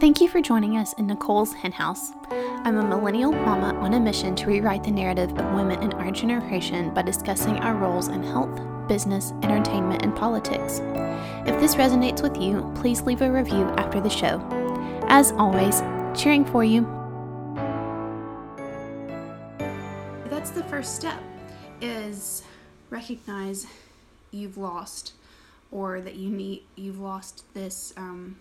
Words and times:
Thank 0.00 0.20
you 0.20 0.28
for 0.28 0.42
joining 0.42 0.76
us 0.76 0.92
in 0.94 1.06
Nicole's 1.06 1.54
Henhouse. 1.54 2.12
I'm 2.28 2.78
a 2.78 2.84
millennial 2.84 3.30
mama 3.30 3.78
on 3.78 3.94
a 3.94 4.00
mission 4.00 4.34
to 4.34 4.46
rewrite 4.46 4.82
the 4.82 4.90
narrative 4.90 5.30
of 5.38 5.54
women 5.54 5.80
in 5.84 5.92
our 5.92 6.10
generation 6.10 6.92
by 6.92 7.02
discussing 7.02 7.58
our 7.58 7.76
roles 7.76 8.08
in 8.08 8.20
health, 8.24 8.60
business, 8.88 9.32
entertainment, 9.44 10.02
and 10.02 10.14
politics. 10.14 10.80
If 11.46 11.60
this 11.60 11.76
resonates 11.76 12.22
with 12.22 12.36
you, 12.36 12.70
please 12.74 13.02
leave 13.02 13.22
a 13.22 13.30
review 13.30 13.66
after 13.78 14.00
the 14.00 14.10
show. 14.10 14.40
As 15.06 15.30
always, 15.32 15.80
cheering 16.20 16.44
for 16.44 16.64
you. 16.64 16.82
That's 20.28 20.50
the 20.50 20.64
first 20.64 20.96
step 20.96 21.22
is 21.80 22.42
recognize 22.90 23.68
you've 24.32 24.58
lost 24.58 25.12
or 25.70 26.00
that 26.00 26.16
you 26.16 26.30
need 26.30 26.64
you've 26.74 26.98
lost 26.98 27.44
this 27.54 27.94
um, 27.96 28.36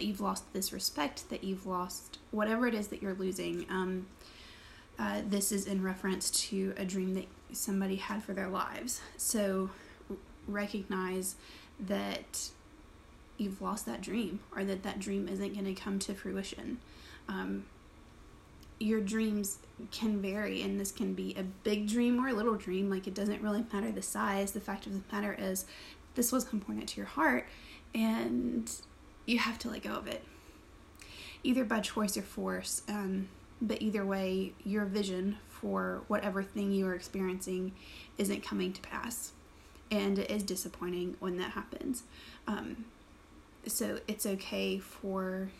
that 0.00 0.06
you've 0.06 0.20
lost 0.22 0.50
this 0.54 0.72
respect, 0.72 1.28
that 1.28 1.44
you've 1.44 1.66
lost 1.66 2.18
whatever 2.30 2.66
it 2.66 2.74
is 2.74 2.88
that 2.88 3.02
you're 3.02 3.14
losing. 3.14 3.66
Um, 3.68 4.06
uh, 4.98 5.20
this 5.28 5.52
is 5.52 5.66
in 5.66 5.82
reference 5.82 6.30
to 6.30 6.72
a 6.78 6.86
dream 6.86 7.12
that 7.14 7.26
somebody 7.52 7.96
had 7.96 8.24
for 8.24 8.32
their 8.32 8.48
lives. 8.48 9.02
So 9.18 9.68
recognize 10.48 11.36
that 11.78 12.48
you've 13.36 13.60
lost 13.60 13.84
that 13.84 14.00
dream 14.00 14.40
or 14.56 14.64
that 14.64 14.82
that 14.84 14.98
dream 15.00 15.28
isn't 15.28 15.52
going 15.52 15.66
to 15.66 15.74
come 15.74 15.98
to 15.98 16.14
fruition. 16.14 16.78
Um, 17.28 17.66
your 18.78 19.02
dreams 19.02 19.58
can 19.90 20.22
vary, 20.22 20.62
and 20.62 20.80
this 20.80 20.92
can 20.92 21.12
be 21.12 21.34
a 21.36 21.42
big 21.42 21.88
dream 21.88 22.24
or 22.24 22.28
a 22.28 22.32
little 22.32 22.54
dream. 22.54 22.88
Like 22.88 23.06
it 23.06 23.12
doesn't 23.12 23.42
really 23.42 23.66
matter 23.70 23.92
the 23.92 24.00
size. 24.00 24.52
The 24.52 24.60
fact 24.60 24.86
of 24.86 24.94
the 24.94 25.02
matter 25.12 25.36
is, 25.38 25.66
this 26.14 26.32
was 26.32 26.50
important 26.54 26.88
to 26.88 26.96
your 26.96 27.06
heart, 27.06 27.46
and 27.94 28.72
you 29.30 29.38
have 29.38 29.58
to 29.60 29.70
let 29.70 29.82
go 29.82 29.94
of 29.94 30.06
it, 30.06 30.24
either 31.42 31.64
by 31.64 31.80
choice 31.80 32.16
or 32.16 32.22
force. 32.22 32.82
Um, 32.88 33.28
but 33.62 33.80
either 33.82 34.04
way, 34.04 34.52
your 34.64 34.84
vision 34.86 35.36
for 35.48 36.02
whatever 36.08 36.42
thing 36.42 36.72
you 36.72 36.86
are 36.86 36.94
experiencing 36.94 37.72
isn't 38.18 38.42
coming 38.42 38.72
to 38.72 38.80
pass. 38.80 39.32
And 39.90 40.18
it 40.18 40.30
is 40.30 40.42
disappointing 40.42 41.16
when 41.20 41.36
that 41.38 41.52
happens. 41.52 42.04
Um, 42.46 42.86
so 43.66 44.00
it's 44.08 44.24
okay 44.24 44.78
for 44.78 45.50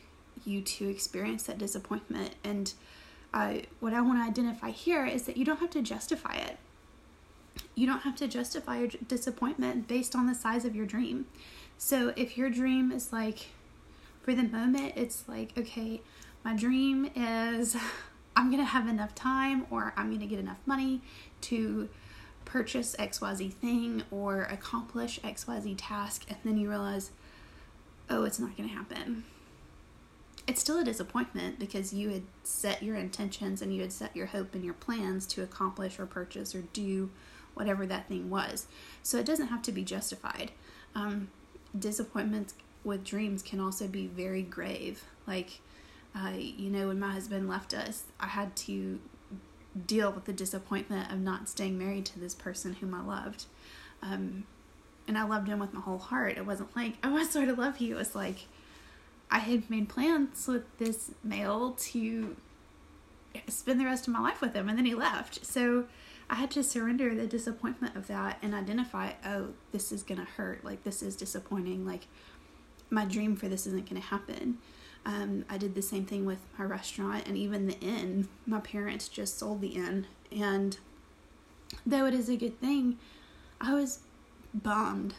you 0.44 0.62
to 0.62 0.88
experience 0.88 1.42
that 1.44 1.58
disappointment. 1.58 2.34
And 2.42 2.72
what 3.80 3.92
I 3.92 4.00
want 4.00 4.18
to 4.18 4.24
identify 4.28 4.70
here 4.70 5.04
is 5.04 5.24
that 5.24 5.36
you 5.36 5.44
don't 5.44 5.60
have 5.60 5.70
to 5.70 5.82
justify 5.82 6.34
it. 6.34 6.58
You 7.74 7.86
don't 7.86 8.00
have 8.00 8.16
to 8.16 8.28
justify 8.28 8.78
your 8.78 8.88
disappointment 9.06 9.86
based 9.86 10.16
on 10.16 10.26
the 10.26 10.34
size 10.34 10.64
of 10.64 10.74
your 10.74 10.86
dream. 10.86 11.26
So 11.76 12.12
if 12.16 12.38
your 12.38 12.50
dream 12.50 12.92
is 12.92 13.12
like, 13.12 13.48
for 14.30 14.36
the 14.36 14.44
moment, 14.44 14.92
it's 14.94 15.24
like, 15.26 15.50
okay, 15.58 16.00
my 16.44 16.54
dream 16.54 17.10
is 17.16 17.76
I'm 18.36 18.48
going 18.48 18.62
to 18.62 18.70
have 18.70 18.86
enough 18.86 19.12
time 19.14 19.66
or 19.70 19.92
I'm 19.96 20.08
going 20.08 20.20
to 20.20 20.26
get 20.26 20.38
enough 20.38 20.60
money 20.66 21.00
to 21.42 21.88
purchase 22.44 22.94
XYZ 22.96 23.52
thing 23.54 24.04
or 24.12 24.42
accomplish 24.42 25.18
XYZ 25.20 25.74
task. 25.76 26.26
And 26.28 26.38
then 26.44 26.58
you 26.58 26.68
realize, 26.68 27.10
oh, 28.08 28.22
it's 28.22 28.38
not 28.38 28.56
going 28.56 28.68
to 28.68 28.74
happen. 28.74 29.24
It's 30.46 30.60
still 30.60 30.78
a 30.78 30.84
disappointment 30.84 31.58
because 31.58 31.92
you 31.92 32.10
had 32.10 32.22
set 32.44 32.84
your 32.84 32.94
intentions 32.94 33.60
and 33.60 33.74
you 33.74 33.80
had 33.82 33.92
set 33.92 34.14
your 34.14 34.26
hope 34.26 34.54
and 34.54 34.64
your 34.64 34.74
plans 34.74 35.26
to 35.26 35.42
accomplish 35.42 35.98
or 35.98 36.06
purchase 36.06 36.54
or 36.54 36.62
do 36.72 37.10
whatever 37.54 37.84
that 37.84 38.06
thing 38.06 38.30
was. 38.30 38.68
So 39.02 39.18
it 39.18 39.26
doesn't 39.26 39.48
have 39.48 39.62
to 39.62 39.72
be 39.72 39.82
justified. 39.82 40.52
Um, 40.94 41.30
disappointments 41.76 42.54
with 42.84 43.04
dreams 43.04 43.42
can 43.42 43.60
also 43.60 43.86
be 43.86 44.06
very 44.06 44.42
grave. 44.42 45.04
Like, 45.26 45.60
uh, 46.14 46.32
you 46.36 46.70
know, 46.70 46.88
when 46.88 46.98
my 46.98 47.12
husband 47.12 47.48
left 47.48 47.74
us, 47.74 48.04
I 48.18 48.28
had 48.28 48.56
to 48.56 49.00
deal 49.86 50.10
with 50.10 50.24
the 50.24 50.32
disappointment 50.32 51.12
of 51.12 51.20
not 51.20 51.48
staying 51.48 51.78
married 51.78 52.06
to 52.06 52.18
this 52.18 52.34
person 52.34 52.74
whom 52.74 52.94
I 52.94 53.02
loved. 53.02 53.44
Um, 54.02 54.44
and 55.06 55.18
I 55.18 55.24
loved 55.24 55.48
him 55.48 55.58
with 55.58 55.72
my 55.72 55.80
whole 55.80 55.98
heart. 55.98 56.36
It 56.36 56.46
wasn't 56.46 56.74
like, 56.74 56.94
oh, 57.04 57.16
I 57.16 57.24
sort 57.24 57.48
of 57.48 57.58
love 57.58 57.78
you. 57.78 57.94
It 57.94 57.98
was 57.98 58.14
like, 58.14 58.46
I 59.30 59.38
had 59.38 59.70
made 59.70 59.88
plans 59.88 60.46
with 60.48 60.64
this 60.78 61.12
male 61.22 61.72
to 61.72 62.36
spend 63.46 63.78
the 63.78 63.84
rest 63.84 64.08
of 64.08 64.12
my 64.12 64.20
life 64.20 64.40
with 64.40 64.54
him, 64.54 64.68
and 64.68 64.76
then 64.76 64.86
he 64.86 64.94
left. 64.94 65.46
So 65.46 65.84
I 66.28 66.34
had 66.34 66.50
to 66.52 66.64
surrender 66.64 67.14
the 67.14 67.26
disappointment 67.26 67.96
of 67.96 68.08
that 68.08 68.38
and 68.42 68.54
identify, 68.54 69.12
oh, 69.24 69.48
this 69.70 69.92
is 69.92 70.02
gonna 70.02 70.26
hurt. 70.36 70.64
Like, 70.64 70.82
this 70.82 71.02
is 71.02 71.14
disappointing. 71.14 71.86
Like, 71.86 72.06
my 72.90 73.04
dream 73.04 73.36
for 73.36 73.48
this 73.48 73.66
isn't 73.66 73.88
going 73.88 74.00
to 74.00 74.08
happen. 74.08 74.58
Um, 75.06 75.44
I 75.48 75.56
did 75.56 75.74
the 75.74 75.82
same 75.82 76.04
thing 76.04 76.26
with 76.26 76.40
my 76.58 76.64
restaurant 76.64 77.26
and 77.26 77.36
even 77.36 77.66
the 77.66 77.78
inn. 77.80 78.28
My 78.46 78.60
parents 78.60 79.08
just 79.08 79.38
sold 79.38 79.60
the 79.60 79.68
inn, 79.68 80.06
and 80.30 80.76
though 81.86 82.04
it 82.06 82.14
is 82.14 82.28
a 82.28 82.36
good 82.36 82.60
thing, 82.60 82.98
I 83.60 83.72
was 83.74 84.00
bummed 84.52 85.14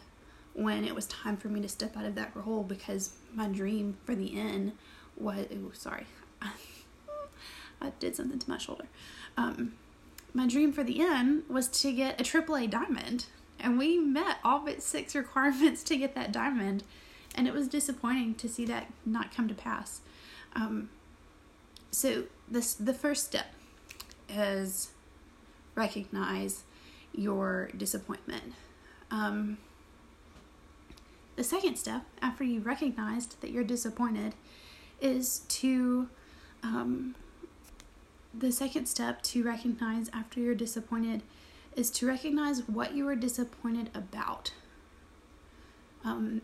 when 0.53 0.83
it 0.83 0.93
was 0.93 1.07
time 1.07 1.37
for 1.37 1.47
me 1.47 1.61
to 1.61 1.69
step 1.69 1.95
out 1.97 2.05
of 2.05 2.15
that 2.15 2.35
role 2.35 2.63
because 2.63 3.13
my 3.33 3.47
dream 3.47 3.97
for 4.03 4.13
the 4.13 4.27
inn 4.27 4.73
was. 5.17 5.47
Oh, 5.51 5.71
sorry, 5.73 6.05
I 7.81 7.91
did 7.99 8.15
something 8.15 8.37
to 8.37 8.49
my 8.49 8.57
shoulder. 8.57 8.85
Um, 9.35 9.73
my 10.33 10.47
dream 10.47 10.71
for 10.71 10.83
the 10.83 10.99
inn 10.99 11.43
was 11.49 11.67
to 11.81 11.91
get 11.91 12.21
a 12.21 12.23
AAA 12.23 12.69
diamond, 12.69 13.25
and 13.59 13.79
we 13.79 13.97
met 13.97 14.37
all 14.43 14.59
but 14.59 14.83
six 14.83 15.15
requirements 15.15 15.81
to 15.83 15.97
get 15.97 16.13
that 16.13 16.31
diamond 16.31 16.83
and 17.35 17.47
it 17.47 17.53
was 17.53 17.67
disappointing 17.67 18.35
to 18.35 18.49
see 18.49 18.65
that 18.65 18.91
not 19.05 19.33
come 19.33 19.47
to 19.47 19.53
pass. 19.53 20.01
Um, 20.55 20.89
so 21.91 22.23
this 22.49 22.73
the 22.73 22.93
first 22.93 23.25
step 23.25 23.53
is 24.29 24.91
recognize 25.75 26.63
your 27.13 27.69
disappointment. 27.77 28.53
Um, 29.09 29.57
the 31.35 31.43
second 31.43 31.77
step, 31.77 32.03
after 32.21 32.43
you 32.43 32.59
recognized 32.59 33.41
that 33.41 33.51
you're 33.51 33.63
disappointed, 33.63 34.35
is 35.01 35.39
to 35.47 36.09
um, 36.63 37.15
the 38.33 38.51
second 38.51 38.85
step 38.85 39.21
to 39.23 39.43
recognize 39.43 40.09
after 40.13 40.39
you're 40.39 40.55
disappointed 40.55 41.23
is 41.75 41.89
to 41.89 42.07
recognize 42.07 42.67
what 42.67 42.93
you 42.93 43.05
were 43.05 43.15
disappointed 43.15 43.89
about. 43.93 44.53
Um, 46.03 46.41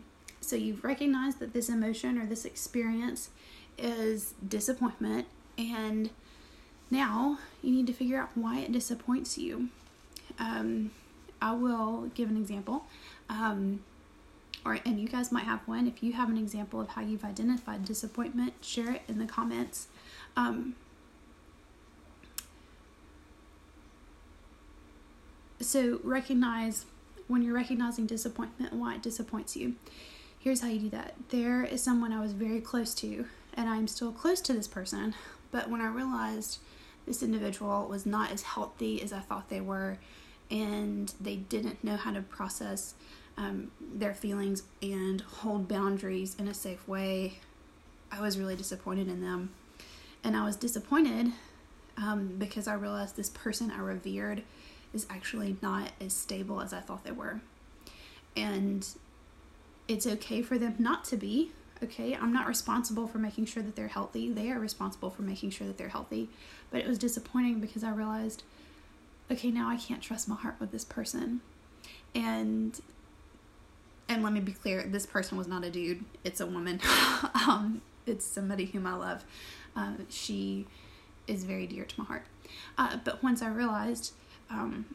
so 0.48 0.56
you've 0.56 0.82
recognized 0.82 1.40
that 1.40 1.52
this 1.52 1.68
emotion 1.68 2.16
or 2.16 2.24
this 2.24 2.46
experience 2.46 3.28
is 3.76 4.32
disappointment, 4.46 5.26
and 5.58 6.08
now 6.90 7.38
you 7.62 7.70
need 7.70 7.86
to 7.86 7.92
figure 7.92 8.18
out 8.18 8.30
why 8.34 8.60
it 8.60 8.72
disappoints 8.72 9.36
you. 9.36 9.68
Um, 10.38 10.92
I 11.42 11.52
will 11.52 12.10
give 12.14 12.30
an 12.30 12.38
example. 12.38 12.84
Um, 13.28 13.80
or 14.64 14.78
and 14.86 14.98
you 14.98 15.06
guys 15.06 15.30
might 15.30 15.44
have 15.44 15.60
one. 15.68 15.86
If 15.86 16.02
you 16.02 16.14
have 16.14 16.30
an 16.30 16.38
example 16.38 16.80
of 16.80 16.88
how 16.88 17.02
you've 17.02 17.24
identified 17.24 17.84
disappointment, 17.84 18.54
share 18.62 18.92
it 18.92 19.02
in 19.06 19.18
the 19.18 19.26
comments. 19.26 19.88
Um, 20.34 20.76
so 25.60 26.00
recognize 26.02 26.86
when 27.26 27.42
you're 27.42 27.54
recognizing 27.54 28.06
disappointment 28.06 28.72
why 28.72 28.94
it 28.94 29.02
disappoints 29.02 29.54
you 29.54 29.74
here's 30.38 30.60
how 30.60 30.68
you 30.68 30.80
do 30.80 30.90
that. 30.90 31.14
There 31.30 31.64
is 31.64 31.82
someone 31.82 32.12
I 32.12 32.20
was 32.20 32.32
very 32.32 32.60
close 32.60 32.94
to, 32.96 33.26
and 33.54 33.68
I'm 33.68 33.88
still 33.88 34.12
close 34.12 34.40
to 34.42 34.52
this 34.52 34.68
person, 34.68 35.14
but 35.50 35.70
when 35.70 35.80
I 35.80 35.88
realized 35.88 36.58
this 37.06 37.22
individual 37.22 37.86
was 37.88 38.06
not 38.06 38.30
as 38.30 38.42
healthy 38.42 39.02
as 39.02 39.12
I 39.12 39.20
thought 39.20 39.48
they 39.48 39.60
were, 39.60 39.98
and 40.50 41.12
they 41.20 41.36
didn't 41.36 41.82
know 41.82 41.96
how 41.96 42.12
to 42.12 42.22
process 42.22 42.94
um, 43.36 43.70
their 43.80 44.14
feelings 44.14 44.62
and 44.82 45.20
hold 45.20 45.68
boundaries 45.68 46.34
in 46.38 46.48
a 46.48 46.54
safe 46.54 46.86
way, 46.88 47.38
I 48.10 48.20
was 48.20 48.38
really 48.38 48.56
disappointed 48.56 49.08
in 49.08 49.20
them. 49.20 49.50
And 50.24 50.36
I 50.36 50.44
was 50.44 50.56
disappointed 50.56 51.32
um, 51.96 52.34
because 52.38 52.66
I 52.66 52.74
realized 52.74 53.16
this 53.16 53.30
person 53.30 53.70
I 53.70 53.78
revered 53.80 54.42
is 54.92 55.06
actually 55.10 55.56
not 55.62 55.90
as 56.00 56.14
stable 56.14 56.60
as 56.60 56.72
I 56.72 56.80
thought 56.80 57.04
they 57.04 57.12
were. 57.12 57.40
And 58.36 58.86
it's 59.88 60.06
okay 60.06 60.42
for 60.42 60.58
them 60.58 60.76
not 60.78 61.04
to 61.06 61.16
be. 61.16 61.50
Okay, 61.82 62.14
I'm 62.14 62.32
not 62.32 62.46
responsible 62.46 63.06
for 63.06 63.18
making 63.18 63.46
sure 63.46 63.62
that 63.62 63.76
they're 63.76 63.88
healthy. 63.88 64.30
They 64.30 64.50
are 64.50 64.58
responsible 64.58 65.10
for 65.10 65.22
making 65.22 65.50
sure 65.50 65.66
that 65.66 65.78
they're 65.78 65.88
healthy. 65.88 66.28
But 66.70 66.80
it 66.80 66.88
was 66.88 66.98
disappointing 66.98 67.60
because 67.60 67.84
I 67.84 67.90
realized, 67.90 68.42
okay, 69.30 69.50
now 69.50 69.68
I 69.68 69.76
can't 69.76 70.02
trust 70.02 70.28
my 70.28 70.34
heart 70.34 70.56
with 70.58 70.72
this 70.72 70.84
person. 70.84 71.40
And 72.14 72.80
and 74.08 74.22
let 74.22 74.32
me 74.32 74.40
be 74.40 74.52
clear, 74.52 74.82
this 74.84 75.04
person 75.04 75.36
was 75.36 75.46
not 75.46 75.64
a 75.64 75.70
dude. 75.70 76.04
It's 76.24 76.40
a 76.40 76.46
woman. 76.46 76.80
um, 77.34 77.82
it's 78.06 78.24
somebody 78.24 78.66
whom 78.66 78.86
I 78.86 78.94
love. 78.94 79.24
Uh, 79.76 79.92
she 80.08 80.66
is 81.26 81.44
very 81.44 81.66
dear 81.66 81.84
to 81.84 82.00
my 82.00 82.06
heart. 82.06 82.24
Uh, 82.78 82.96
but 83.04 83.22
once 83.22 83.42
I 83.42 83.48
realized 83.48 84.14
um, 84.50 84.86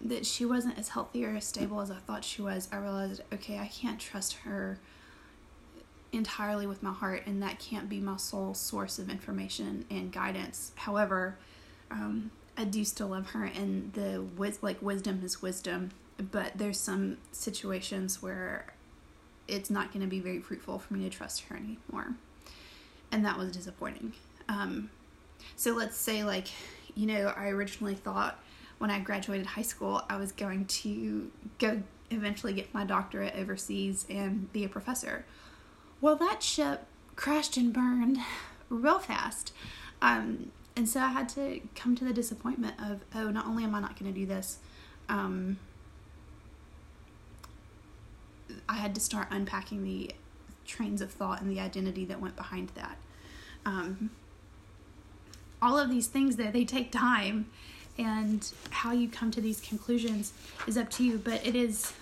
that 0.00 0.26
she 0.26 0.44
wasn't 0.44 0.78
as 0.78 0.90
healthy 0.90 1.24
or 1.24 1.34
as 1.36 1.44
stable 1.44 1.80
as 1.80 1.90
I 1.90 1.96
thought 1.96 2.24
she 2.24 2.42
was, 2.42 2.68
I 2.70 2.76
realized, 2.76 3.22
okay, 3.32 3.58
I 3.58 3.66
can't 3.66 3.98
trust 3.98 4.34
her 4.44 4.78
entirely 6.12 6.66
with 6.66 6.82
my 6.82 6.92
heart, 6.92 7.22
and 7.26 7.42
that 7.42 7.58
can't 7.58 7.88
be 7.88 8.00
my 8.00 8.16
sole 8.16 8.54
source 8.54 8.98
of 8.98 9.10
information 9.10 9.84
and 9.90 10.12
guidance. 10.12 10.72
However, 10.76 11.36
um, 11.90 12.30
I 12.56 12.64
do 12.64 12.84
still 12.84 13.08
love 13.08 13.30
her, 13.30 13.44
and 13.44 13.92
the 13.92 14.24
wis- 14.36 14.62
like 14.62 14.80
wisdom 14.80 15.20
is 15.24 15.42
wisdom. 15.42 15.90
But 16.18 16.52
there's 16.56 16.80
some 16.80 17.18
situations 17.32 18.22
where 18.22 18.72
it's 19.46 19.68
not 19.68 19.92
going 19.92 20.00
to 20.00 20.08
be 20.08 20.20
very 20.20 20.40
fruitful 20.40 20.78
for 20.78 20.94
me 20.94 21.04
to 21.04 21.10
trust 21.10 21.42
her 21.44 21.56
anymore, 21.56 22.14
and 23.12 23.24
that 23.24 23.36
was 23.36 23.52
disappointing. 23.52 24.12
Um, 24.48 24.90
so 25.56 25.72
let's 25.72 25.96
say 25.96 26.24
like, 26.24 26.48
you 26.94 27.06
know, 27.06 27.32
I 27.36 27.48
originally 27.48 27.94
thought 27.94 28.38
when 28.78 28.90
I 28.90 28.98
graduated 29.00 29.46
high 29.46 29.62
school 29.62 30.02
I 30.08 30.16
was 30.16 30.32
going 30.32 30.66
to 30.66 31.30
go 31.58 31.82
eventually 32.10 32.52
get 32.52 32.72
my 32.72 32.84
doctorate 32.84 33.34
overseas 33.36 34.06
and 34.08 34.52
be 34.52 34.64
a 34.64 34.68
professor. 34.68 35.24
Well, 36.00 36.16
that 36.16 36.42
ship 36.42 36.84
crashed 37.16 37.56
and 37.56 37.72
burned 37.72 38.18
real 38.68 38.98
fast. 38.98 39.52
Um, 40.02 40.52
and 40.76 40.88
so 40.88 41.00
I 41.00 41.08
had 41.08 41.28
to 41.30 41.60
come 41.74 41.96
to 41.96 42.04
the 42.04 42.12
disappointment 42.12 42.74
of, 42.78 43.00
oh, 43.14 43.30
not 43.30 43.46
only 43.46 43.64
am 43.64 43.74
I 43.74 43.80
not 43.80 43.98
going 43.98 44.12
to 44.12 44.18
do 44.18 44.26
this, 44.26 44.58
um, 45.08 45.58
I 48.68 48.74
had 48.74 48.94
to 48.94 49.00
start 49.00 49.28
unpacking 49.30 49.84
the 49.84 50.10
trains 50.66 51.00
of 51.00 51.10
thought 51.10 51.40
and 51.40 51.50
the 51.50 51.60
identity 51.60 52.04
that 52.04 52.20
went 52.20 52.36
behind 52.36 52.70
that. 52.74 52.98
Um, 53.64 54.10
all 55.62 55.78
of 55.78 55.88
these 55.88 56.08
things, 56.08 56.36
though, 56.36 56.50
they 56.50 56.64
take 56.64 56.92
time, 56.92 57.46
and 57.98 58.50
how 58.70 58.92
you 58.92 59.08
come 59.08 59.30
to 59.30 59.40
these 59.40 59.60
conclusions 59.60 60.32
is 60.66 60.76
up 60.76 60.90
to 60.90 61.04
you, 61.04 61.18
but 61.18 61.44
it 61.46 61.54
is 61.54 61.92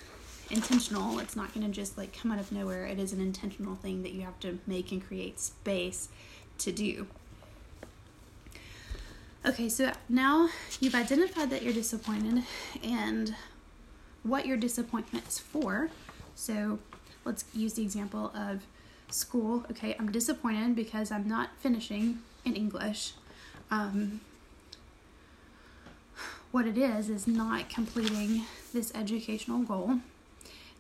intentional. 0.50 1.19
It's 1.19 1.37
not 1.37 1.52
going 1.55 1.67
to 1.67 1.73
just 1.73 1.96
like 1.96 2.17
come 2.17 2.31
out 2.32 2.38
of 2.38 2.52
nowhere. 2.52 2.87
It 2.87 2.99
is 2.99 3.12
an 3.12 3.20
intentional 3.20 3.76
thing 3.76 4.02
that 4.02 4.12
you 4.12 4.23
have 4.23 4.38
to 4.41 4.58
make 4.67 4.93
and 4.93 5.06
create 5.06 5.41
space 5.41 6.08
to 6.58 6.73
do. 6.73 7.06
Okay, 9.46 9.69
so 9.69 9.93
now 10.08 10.49
you've 10.81 10.94
identified 10.94 11.50
that 11.50 11.62
you're 11.62 11.75
disappointed 11.75 12.44
and 12.82 13.35
what 14.23 14.46
your 14.46 14.56
disappointment 14.56 15.29
is 15.29 15.38
for. 15.38 15.91
So 16.35 16.79
let's 17.25 17.44
use 17.52 17.75
the 17.75 17.82
example 17.82 18.32
of 18.35 18.62
school. 19.11 19.64
Okay, 19.70 19.94
I'm 19.99 20.11
disappointed 20.11 20.75
because 20.75 21.11
I'm 21.11 21.29
not 21.29 21.50
finishing 21.58 22.20
in 22.44 22.55
English. 22.55 23.12
Um, 23.70 24.20
what 26.54 26.68
it 26.68 26.78
is 26.78 27.10
is 27.10 27.26
not 27.26 27.68
completing 27.68 28.44
this 28.72 28.92
educational 28.94 29.58
goal. 29.58 29.98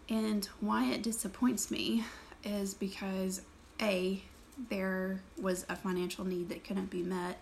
And 0.08 0.48
why 0.60 0.84
it 0.84 1.02
disappoints 1.02 1.68
me 1.68 2.04
is 2.44 2.74
because 2.74 3.42
A, 3.82 4.22
there 4.70 5.20
was 5.36 5.66
a 5.68 5.74
financial 5.74 6.24
need 6.24 6.48
that 6.50 6.62
couldn't 6.62 6.90
be 6.90 7.02
met, 7.02 7.40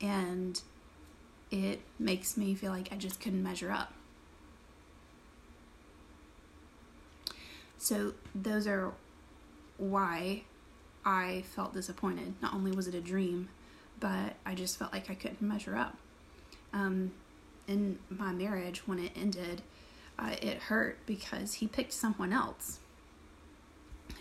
and 0.00 0.60
it 1.52 1.80
makes 1.96 2.36
me 2.36 2.56
feel 2.56 2.72
like 2.72 2.88
I 2.90 2.96
just 2.96 3.20
couldn't 3.20 3.40
measure 3.44 3.70
up. 3.70 3.92
So, 7.78 8.14
those 8.34 8.66
are 8.66 8.94
why 9.78 10.42
I 11.04 11.44
felt 11.54 11.72
disappointed. 11.72 12.34
Not 12.42 12.52
only 12.52 12.72
was 12.72 12.88
it 12.88 12.96
a 12.96 13.00
dream, 13.00 13.48
but 14.00 14.34
I 14.44 14.56
just 14.56 14.76
felt 14.76 14.92
like 14.92 15.08
I 15.08 15.14
couldn't 15.14 15.40
measure 15.40 15.76
up. 15.76 15.96
Um, 16.72 17.12
in 17.70 17.98
my 18.10 18.32
marriage, 18.32 18.82
when 18.86 18.98
it 18.98 19.12
ended, 19.14 19.62
uh, 20.18 20.34
it 20.42 20.58
hurt 20.58 20.98
because 21.06 21.54
he 21.54 21.66
picked 21.66 21.92
someone 21.92 22.32
else. 22.32 22.80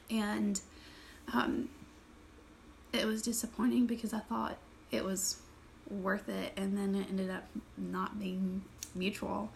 And 0.09 0.61
um, 1.33 1.69
it 2.93 3.05
was 3.05 3.21
disappointing 3.21 3.85
because 3.85 4.13
I 4.13 4.19
thought 4.19 4.57
it 4.91 5.03
was 5.03 5.37
worth 5.89 6.29
it, 6.29 6.53
and 6.55 6.77
then 6.77 6.95
it 6.95 7.07
ended 7.09 7.29
up 7.29 7.45
not 7.77 8.19
being 8.19 8.63
mutual, 8.95 9.51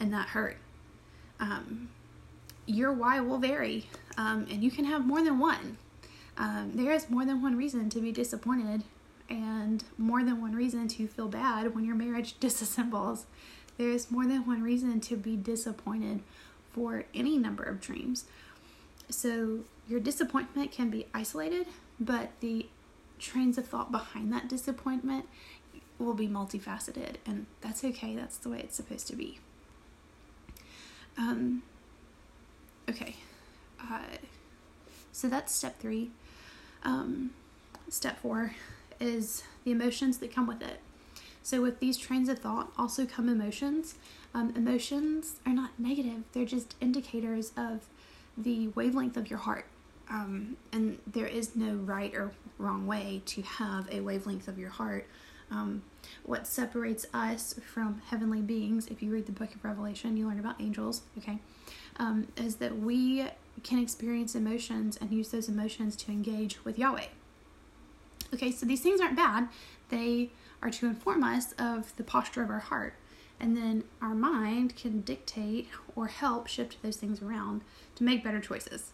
and 0.00 0.12
that 0.12 0.28
hurt. 0.28 0.56
Um, 1.38 1.90
your 2.66 2.92
why 2.92 3.20
will 3.20 3.38
vary, 3.38 3.86
um, 4.16 4.46
and 4.50 4.62
you 4.62 4.70
can 4.70 4.84
have 4.84 5.06
more 5.06 5.22
than 5.22 5.38
one. 5.38 5.78
Um, 6.36 6.72
there 6.74 6.92
is 6.92 7.08
more 7.08 7.24
than 7.24 7.42
one 7.42 7.56
reason 7.56 7.88
to 7.90 8.00
be 8.00 8.12
disappointed, 8.12 8.82
and 9.28 9.84
more 9.98 10.22
than 10.22 10.40
one 10.40 10.54
reason 10.54 10.88
to 10.88 11.06
feel 11.06 11.28
bad 11.28 11.74
when 11.74 11.84
your 11.84 11.96
marriage 11.96 12.34
disassembles. 12.40 13.24
There 13.78 13.90
is 13.90 14.10
more 14.10 14.26
than 14.26 14.46
one 14.46 14.62
reason 14.62 15.00
to 15.00 15.16
be 15.16 15.36
disappointed 15.36 16.20
for 16.72 17.04
any 17.14 17.36
number 17.36 17.62
of 17.62 17.80
dreams. 17.80 18.24
So, 19.08 19.60
your 19.88 20.00
disappointment 20.00 20.72
can 20.72 20.90
be 20.90 21.06
isolated, 21.14 21.66
but 22.00 22.30
the 22.40 22.66
trains 23.18 23.56
of 23.56 23.66
thought 23.66 23.92
behind 23.92 24.32
that 24.32 24.48
disappointment 24.48 25.26
will 25.98 26.14
be 26.14 26.26
multifaceted, 26.26 27.16
and 27.24 27.46
that's 27.60 27.84
okay. 27.84 28.16
That's 28.16 28.36
the 28.36 28.48
way 28.48 28.60
it's 28.60 28.76
supposed 28.76 29.06
to 29.08 29.16
be. 29.16 29.38
Um, 31.16 31.62
okay, 32.90 33.16
uh, 33.80 34.00
so 35.12 35.28
that's 35.28 35.54
step 35.54 35.78
three. 35.78 36.10
Um, 36.82 37.30
step 37.88 38.20
four 38.20 38.52
is 39.00 39.42
the 39.64 39.70
emotions 39.70 40.18
that 40.18 40.34
come 40.34 40.46
with 40.46 40.62
it. 40.62 40.80
So, 41.42 41.62
with 41.62 41.78
these 41.78 41.96
trains 41.96 42.28
of 42.28 42.40
thought 42.40 42.72
also 42.76 43.06
come 43.06 43.28
emotions. 43.28 43.94
Um, 44.34 44.52
emotions 44.56 45.36
are 45.46 45.52
not 45.52 45.70
negative, 45.78 46.24
they're 46.32 46.44
just 46.44 46.74
indicators 46.80 47.52
of 47.56 47.86
the 48.36 48.68
wavelength 48.68 49.16
of 49.16 49.30
your 49.30 49.38
heart. 49.38 49.66
Um, 50.10 50.56
and 50.72 50.98
there 51.06 51.26
is 51.26 51.56
no 51.56 51.74
right 51.74 52.14
or 52.14 52.32
wrong 52.58 52.86
way 52.86 53.22
to 53.26 53.42
have 53.42 53.88
a 53.90 54.00
wavelength 54.00 54.48
of 54.48 54.58
your 54.58 54.70
heart. 54.70 55.06
Um, 55.50 55.82
what 56.24 56.46
separates 56.46 57.06
us 57.14 57.58
from 57.72 58.02
heavenly 58.10 58.40
beings, 58.40 58.88
if 58.88 59.02
you 59.02 59.12
read 59.12 59.26
the 59.26 59.32
book 59.32 59.54
of 59.54 59.64
Revelation, 59.64 60.16
you 60.16 60.26
learn 60.26 60.40
about 60.40 60.60
angels, 60.60 61.02
okay, 61.18 61.38
um, 61.98 62.28
is 62.36 62.56
that 62.56 62.78
we 62.78 63.26
can 63.62 63.78
experience 63.78 64.34
emotions 64.34 64.96
and 65.00 65.12
use 65.12 65.30
those 65.30 65.48
emotions 65.48 65.96
to 65.96 66.10
engage 66.12 66.64
with 66.64 66.78
Yahweh. 66.78 67.06
Okay, 68.34 68.50
so 68.50 68.66
these 68.66 68.80
things 68.80 69.00
aren't 69.00 69.16
bad, 69.16 69.48
they 69.88 70.30
are 70.62 70.70
to 70.70 70.86
inform 70.86 71.22
us 71.22 71.52
of 71.58 71.94
the 71.96 72.02
posture 72.02 72.42
of 72.42 72.50
our 72.50 72.58
heart. 72.58 72.94
And 73.38 73.56
then 73.56 73.84
our 74.00 74.14
mind 74.14 74.76
can 74.76 75.02
dictate 75.02 75.68
or 75.94 76.06
help 76.06 76.46
shift 76.46 76.82
those 76.82 76.96
things 76.96 77.20
around 77.20 77.62
to 77.96 78.04
make 78.04 78.24
better 78.24 78.40
choices 78.40 78.92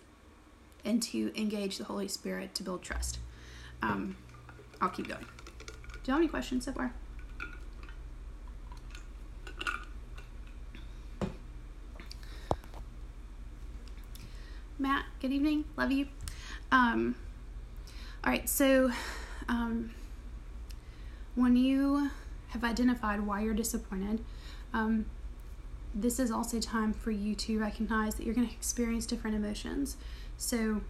and 0.85 1.01
to 1.05 1.33
engage 1.41 1.79
the 1.79 1.85
Holy 1.85 2.09
Spirit 2.09 2.55
to 2.57 2.63
build 2.63 2.83
trust. 2.83 3.19
Um, 3.83 4.17
I'll 4.81 4.89
keep 4.89 5.09
going. 5.09 5.25
Do 5.61 5.99
you 6.07 6.13
have 6.13 6.21
any 6.21 6.29
questions 6.29 6.65
so 6.65 6.73
far? 6.73 6.93
Matt, 14.79 15.05
good 15.21 15.33
evening. 15.33 15.65
Love 15.77 15.93
you. 15.93 16.09
Um, 16.73 17.15
all 18.25 18.33
right, 18.33 18.49
so 18.49 18.91
um, 19.53 19.91
when 21.35 21.57
you 21.57 22.11
have 22.49 22.65
identified 22.65 23.21
why 23.21 23.43
you're 23.43 23.53
disappointed, 23.55 24.25
um, 24.73 25.05
this 25.95 26.19
is 26.19 26.31
also 26.31 26.59
time 26.59 26.95
for 26.95 27.11
you 27.11 27.35
to 27.35 27.59
recognize 27.59 28.15
that 28.15 28.25
you're 28.25 28.35
going 28.35 28.49
to 28.49 28.55
experience 28.55 29.05
different 29.05 29.37
emotions. 29.37 29.99
So, 30.39 30.81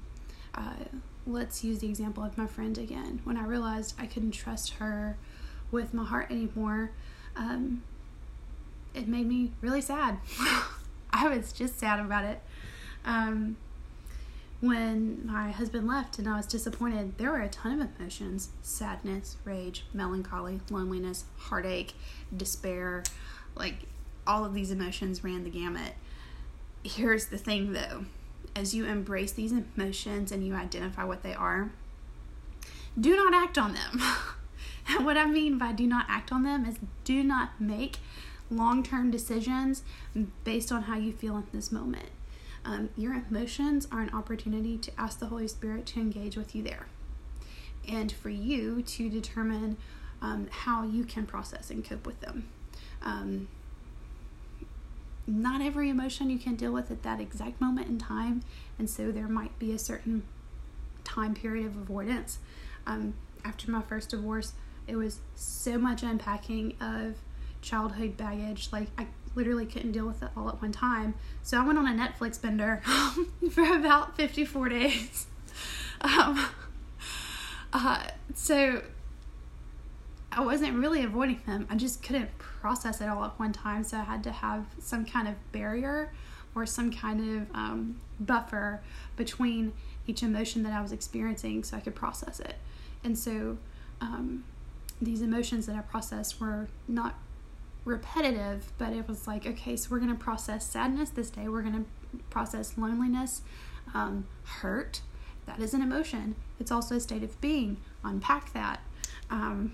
uh, 0.55 0.75
let's 1.27 1.65
use 1.65 1.81
the 1.81 1.89
example 1.89 2.23
of 2.23 2.39
my 2.39 2.47
friend 2.47 2.79
again. 2.79 3.21
When 3.25 3.37
I 3.37 3.45
realized 3.45 3.95
I 3.99 4.07
couldn't 4.07 4.31
trust 4.31 4.75
her 4.75 5.17
with 5.73 5.93
my 5.93 6.05
heart 6.05 6.31
anymore, 6.31 6.93
um, 7.35 7.83
it 8.95 9.09
made 9.09 9.27
me 9.27 9.51
really 9.61 9.81
sad. 9.81 10.19
I 11.13 11.29
was 11.29 11.53
just 11.53 11.81
sad 11.81 11.99
about 11.99 12.25
it. 12.25 12.41
Um, 13.05 13.57
when 14.63 15.27
my 15.27 15.51
husband 15.51 15.89
left 15.89 16.21
and 16.21 16.29
I 16.29 16.37
was 16.37 16.47
disappointed, 16.47 17.19
there 17.19 17.33
were 17.33 17.41
a 17.41 17.49
ton 17.49 17.83
of 17.83 17.89
emotions 17.99 18.51
sadness, 18.63 19.37
rage, 19.45 19.85
melancholy, 19.93 20.61
loneliness, 20.71 21.25
heartache, 21.37 21.95
despair. 22.35 23.03
Like 23.57 23.89
all 24.25 24.45
of 24.45 24.55
these 24.55 24.71
emotions 24.71 25.25
ran 25.25 25.43
the 25.43 25.51
gamut. 25.51 25.95
Here's 26.85 27.27
the 27.27 27.39
thing 27.39 27.73
though 27.73 28.05
as 28.55 28.73
you 28.73 28.85
embrace 28.85 29.33
these 29.33 29.53
emotions 29.53 30.31
and 30.31 30.47
you 30.47 30.55
identify 30.55 31.03
what 31.03 31.25
they 31.25 31.35
are, 31.35 31.73
do 32.99 33.17
not 33.17 33.35
act 33.35 33.59
on 33.59 33.75
them. 33.75 34.01
and 34.89 35.05
what 35.05 35.17
I 35.17 35.27
mean 35.27 35.59
by 35.59 35.73
do 35.73 35.89
not 35.89 36.07
act 36.09 36.31
on 36.31 36.45
them 36.45 36.65
is 36.67 36.77
do 37.03 37.25
not 37.25 37.61
make 37.61 37.99
long 38.49 38.85
term 38.85 39.11
decisions 39.11 39.83
based 40.45 40.71
on 40.71 40.83
how 40.83 40.97
you 40.97 41.13
feel 41.13 41.37
in 41.37 41.47
this 41.53 41.73
moment. 41.73 42.11
Um, 42.65 42.91
your 42.97 43.15
emotions 43.15 43.89
are 43.91 44.01
an 44.01 44.11
opportunity 44.15 44.79
to 44.79 44.93
ask 44.99 45.19
the 45.19 45.27
Holy 45.27 45.49
Spirit 45.49 45.87
to 45.87 46.01
engage 46.01 46.37
with 46.37 46.55
you 46.55 46.63
there 46.63 46.87
and 47.89 48.13
for 48.13 48.29
you 48.31 48.83
to 48.83 49.09
determine 49.09 49.77
um, 50.21 50.47
how 50.51 50.85
you 50.85 51.05
can 51.05 51.27
process 51.27 51.71
and 51.71 51.85
cope 51.85 52.07
with 52.07 52.21
them. 52.21 52.49
Um, 53.03 53.49
not 55.27 55.61
every 55.61 55.89
emotion 55.89 56.31
you 56.31 56.39
can 56.39 56.55
deal 56.55 56.73
with 56.73 56.91
at 56.91 57.03
that 57.03 57.21
exact 57.21 57.61
moment 57.61 57.89
in 57.89 57.99
time, 57.99 58.43
and 58.79 58.89
so 58.89 59.11
there 59.11 59.29
might 59.29 59.57
be 59.59 59.73
a 59.73 59.79
certain 59.79 60.23
time 61.05 61.35
period 61.35 61.67
of 61.67 61.77
avoidance. 61.77 62.39
Um, 62.87 63.15
after 63.45 63.71
my 63.71 63.83
first 63.83 64.11
divorce, 64.11 64.53
it 64.87 64.97
was 64.97 65.21
so 65.35 65.79
much 65.79 66.03
unpacking 66.03 66.75
of 66.81 67.17
childhood 67.61 68.17
baggage. 68.17 68.69
Like, 68.73 68.89
I 68.99 69.07
literally 69.35 69.67
couldn't 69.67 69.93
deal 69.93 70.07
with 70.07 70.23
it 70.23 70.31
all 70.37 70.49
at 70.49 70.61
one 70.61 70.73
time. 70.73 71.15
So 71.43 71.61
I 71.61 71.67
went 71.67 71.79
on 71.79 71.87
a 71.87 71.93
Netflix 71.93 72.41
bender 72.41 72.83
for 73.51 73.77
about 73.77 74.17
54 74.17 74.69
days. 74.69 75.27
Um, 76.05 76.47
uh, 77.73 78.03
so 78.35 78.83
I 80.33 80.41
wasn't 80.41 80.77
really 80.79 81.05
avoiding 81.05 81.41
them. 81.47 81.69
I 81.71 81.77
just 81.77 82.03
couldn't 82.03 82.37
process 82.39 83.01
it 83.01 83.09
all 83.09 83.25
at 83.25 83.39
one 83.39 83.53
time. 83.53 83.85
So 83.85 83.99
I 83.99 84.03
had 84.03 84.25
to 84.25 84.33
have 84.33 84.67
some 84.81 85.05
kind 85.05 85.29
of 85.29 85.35
barrier 85.53 86.13
or 86.55 86.67
some 86.67 86.91
kind 86.93 87.21
of 87.21 87.55
um, 87.55 88.01
buffer 88.19 88.81
between 89.17 89.75
each 90.07 90.23
emotion 90.23 90.63
that 90.65 90.73
I 90.73 90.81
was 90.83 90.93
experiencing 90.93 91.65
so 91.65 91.77
I 91.77 91.81
could 91.81 91.95
process 91.95 92.41
it. 92.41 92.57
And 93.05 93.19
so 93.19 93.59
um, 94.01 94.45
these 95.01 95.23
emotions 95.23 95.67
that 95.67 95.77
I 95.77 95.81
processed 95.81 96.41
were 96.41 96.69
not 96.89 97.15
repetitive, 97.85 98.73
but 98.79 98.93
it 98.93 99.09
was 99.09 99.27
like, 99.27 99.47
okay, 99.47 99.77
so 99.77 99.89
we're 99.91 99.99
going 99.99 100.17
to 100.17 100.23
process 100.23 100.67
sadness 100.67 101.11
this 101.11 101.31
day, 101.31 101.49
we're 101.49 101.63
going 101.63 101.85
to 101.85 102.19
process 102.31 102.77
loneliness, 102.77 103.43
um, 103.95 104.27
hurt. 104.45 105.01
That 105.47 105.59
is 105.59 105.75
an 105.75 105.83
emotion. 105.83 106.37
It's 106.61 106.71
also 106.71 106.97
a 106.97 107.01
state 107.01 107.25
of 107.25 107.41
being. 107.41 107.79
Unpack 108.05 108.53
that. 108.53 108.81
Um, 109.29 109.73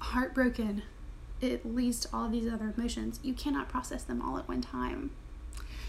heartbroken, 0.00 0.82
at 1.42 1.64
least 1.64 2.06
all 2.12 2.28
these 2.28 2.52
other 2.52 2.74
emotions. 2.76 3.20
You 3.22 3.34
cannot 3.34 3.68
process 3.68 4.02
them 4.02 4.20
all 4.20 4.38
at 4.38 4.48
one 4.48 4.60
time. 4.60 5.10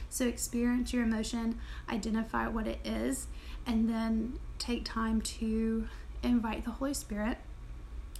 So 0.09 0.27
experience 0.27 0.93
your 0.93 1.03
emotion, 1.03 1.59
identify 1.89 2.47
what 2.47 2.67
it 2.67 2.79
is, 2.83 3.27
and 3.65 3.89
then 3.89 4.37
take 4.59 4.85
time 4.85 5.21
to 5.21 5.87
invite 6.21 6.65
the 6.65 6.71
Holy 6.71 6.93
Spirit 6.93 7.37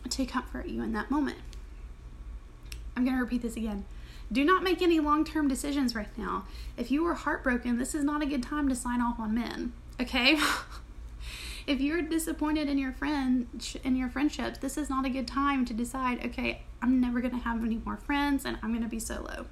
to 0.09 0.25
comfort 0.25 0.67
you 0.67 0.81
in 0.81 0.93
that 0.93 1.11
moment. 1.11 1.37
I'm 2.95 3.03
going 3.03 3.15
to 3.15 3.23
repeat 3.23 3.41
this 3.41 3.55
again. 3.55 3.85
Do 4.31 4.45
not 4.45 4.63
make 4.63 4.81
any 4.81 4.99
long 4.99 5.25
term 5.25 5.47
decisions 5.47 5.93
right 5.93 6.17
now. 6.17 6.45
If 6.77 6.89
you 6.89 7.05
are 7.07 7.13
heartbroken, 7.13 7.77
this 7.77 7.93
is 7.93 8.03
not 8.03 8.21
a 8.21 8.25
good 8.25 8.43
time 8.43 8.69
to 8.69 8.75
sign 8.75 9.01
off 9.01 9.19
on 9.19 9.33
men, 9.33 9.73
okay? 9.99 10.37
if 11.67 11.81
you're 11.81 12.01
disappointed 12.01 12.69
in 12.69 12.77
your 12.77 12.93
friend 12.93 13.47
in 13.83 13.95
your 13.95 14.09
friendships, 14.09 14.59
this 14.59 14.77
is 14.77 14.89
not 14.89 15.05
a 15.05 15.09
good 15.09 15.27
time 15.27 15.65
to 15.65 15.73
decide, 15.73 16.25
okay, 16.25 16.61
I'm 16.81 17.01
never 17.01 17.19
going 17.19 17.37
to 17.37 17.43
have 17.43 17.63
any 17.63 17.81
more 17.85 17.97
friends 17.97 18.45
and 18.45 18.57
I'm 18.63 18.71
going 18.71 18.83
to 18.83 18.89
be 18.89 18.99
solo. 18.99 19.45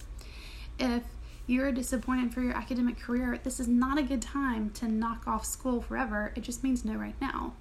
If 0.79 1.03
you're 1.45 1.71
disappointed 1.71 2.33
for 2.33 2.41
your 2.41 2.55
academic 2.55 2.99
career, 2.99 3.39
this 3.43 3.59
is 3.59 3.67
not 3.67 3.97
a 3.97 4.03
good 4.03 4.21
time 4.21 4.69
to 4.71 4.87
knock 4.87 5.27
off 5.27 5.45
school 5.45 5.81
forever. 5.81 6.31
It 6.35 6.41
just 6.41 6.63
means 6.63 6.85
no 6.85 6.93
right 6.93 7.19
now. 7.19 7.53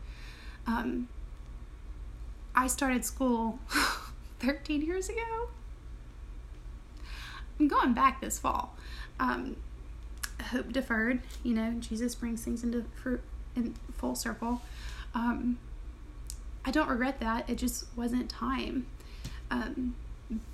Um, 0.67 1.09
I 2.55 2.67
started 2.67 3.05
school 3.05 3.59
13 4.41 4.83
years 4.83 5.09
ago. 5.09 5.49
I'm 7.59 7.69
going 7.69 7.93
back 7.93 8.21
this 8.21 8.39
fall. 8.39 8.77
Um, 9.19 9.57
hope 10.51 10.73
deferred. 10.73 11.21
You 11.43 11.55
know, 11.55 11.73
Jesus 11.79 12.15
brings 12.15 12.45
things 12.45 12.63
into 12.63 12.85
fruit 12.95 13.21
in 13.57 13.75
full 13.97 14.15
circle. 14.15 14.63
Um, 15.15 15.59
I 16.65 16.71
don't 16.71 16.89
regret 16.89 17.21
that. 17.21 17.49
It 17.49 17.57
just 17.57 17.87
wasn't 17.97 18.29
time. 18.29 18.87
Um, 19.51 19.95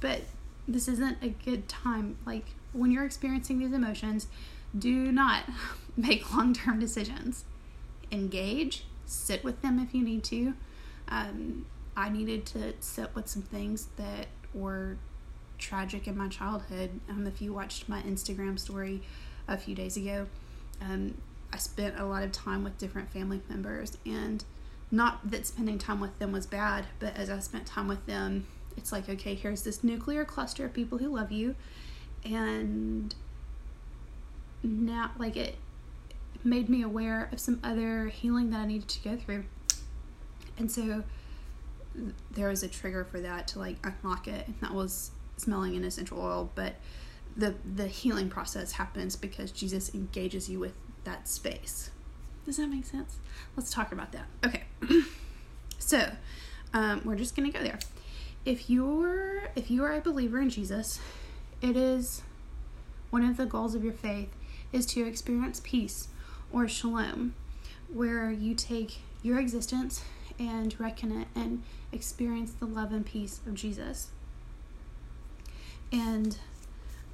but 0.01 0.23
this 0.67 0.89
isn't 0.89 1.19
a 1.23 1.29
good 1.29 1.69
time. 1.69 2.17
Like 2.25 2.47
when 2.73 2.91
you're 2.91 3.05
experiencing 3.05 3.59
these 3.59 3.73
emotions, 3.73 4.29
do 4.77 5.13
not 5.13 5.45
make 5.97 6.33
long 6.35 6.55
term 6.55 6.79
decisions. 6.79 7.45
Engage, 8.11 8.85
sit 9.07 9.43
with 9.45 9.61
them 9.63 9.79
if 9.79 9.95
you 9.95 10.03
need 10.03 10.25
to. 10.25 10.55
Um, 11.09 11.67
I 11.97 12.09
needed 12.09 12.47
to 12.47 12.75
sit 12.81 13.15
with 13.15 13.29
some 13.29 13.43
things 13.43 13.89
that 13.97 14.27
were 14.53 14.97
tragic 15.65 16.07
in 16.07 16.17
my 16.17 16.29
childhood. 16.29 17.01
Um, 17.09 17.27
if 17.27 17.41
you 17.41 17.53
watched 17.53 17.89
my 17.89 18.03
Instagram 18.03 18.59
story 18.59 19.01
a 19.49 19.57
few 19.57 19.75
days 19.75 19.97
ago, 19.97 20.27
um, 20.81 21.15
I 21.53 21.57
spent 21.57 21.99
a 21.99 22.05
lot 22.05 22.23
of 22.23 22.33
time 22.33 22.63
with 22.65 22.77
different 22.79 23.11
family 23.11 23.41
members, 23.49 23.97
and 24.05 24.45
not 24.91 25.31
that 25.31 25.47
spending 25.47 25.79
time 25.79 26.01
with 26.01 26.19
them 26.19 26.33
was 26.33 26.47
bad, 26.47 26.87
but 26.99 27.17
as 27.17 27.31
I 27.31 27.39
spent 27.39 27.67
time 27.67 27.89
with 27.89 28.05
them, 28.07 28.47
it's 28.77 28.93
like, 28.93 29.09
okay, 29.09 29.35
here's 29.35 29.63
this 29.63 29.83
nuclear 29.83 30.25
cluster 30.25 30.67
of 30.67 30.73
people 30.73 30.99
who 30.99 31.09
love 31.09 31.33
you, 31.33 31.55
and 32.25 33.15
now, 34.63 35.13
like, 35.19 35.37
it 35.37 35.57
made 36.43 36.69
me 36.69 36.83
aware 36.83 37.29
of 37.33 37.41
some 37.41 37.59
other 37.65 38.09
healing 38.09 38.51
that 38.51 38.61
I 38.61 38.67
needed 38.67 38.89
to 38.89 39.09
go 39.09 39.17
through. 39.17 39.45
And 40.59 40.71
so 40.71 41.05
there 42.31 42.49
was 42.49 42.63
a 42.63 42.69
trigger 42.69 43.05
for 43.05 43.21
that 43.21 43.49
to 43.49 43.59
like 43.59 43.77
unlock 43.85 44.29
it, 44.29 44.47
and 44.47 44.57
that 44.61 44.75
was 44.75 45.11
smelling 45.37 45.77
an 45.77 45.85
essential 45.85 46.21
oil, 46.21 46.51
but 46.55 46.75
the 47.37 47.55
the 47.65 47.89
healing 47.89 48.29
process 48.29 48.73
happens 48.73 49.17
because 49.17 49.51
Jesus 49.51 49.95
engages 49.95 50.49
you 50.49 50.61
with 50.61 50.75
that 51.05 51.29
space. 51.29 51.91
Does 52.45 52.59
that 52.59 52.69
make 52.69 52.85
sense? 52.85 53.17
Let's 53.57 53.71
talk 53.71 53.93
about 53.93 54.13
that. 54.13 54.27
Okay. 54.45 54.65
so, 55.79 56.13
um, 56.73 57.01
we're 57.05 57.17
just 57.17 57.35
going 57.35 57.51
to 57.51 57.57
go 57.57 57.65
there. 57.65 57.79
If 58.45 58.69
you're 58.69 59.49
if 59.57 59.71
you 59.71 59.83
are 59.85 59.93
a 59.93 60.01
believer 60.01 60.41
in 60.41 60.51
Jesus, 60.51 61.01
it 61.63 61.77
is 61.77 62.23
one 63.11 63.25
of 63.25 63.37
the 63.37 63.47
goals 63.47 63.75
of 63.75 63.85
your 63.85 63.93
faith 63.93 64.29
is 64.73 64.87
to 64.87 65.07
experience 65.07 65.61
peace 65.63 66.09
or 66.53 66.69
shalom, 66.69 67.35
where 67.93 68.31
you 68.31 68.55
take 68.55 68.99
your 69.23 69.39
existence 69.39 70.03
and 70.39 70.79
reckon 70.79 71.13
it 71.13 71.29
and 71.35 71.63
experience 71.93 72.53
the 72.53 72.67
love 72.67 72.93
and 72.93 73.07
peace 73.07 73.41
of 73.47 73.55
Jesus 73.55 74.09
and 75.95 76.37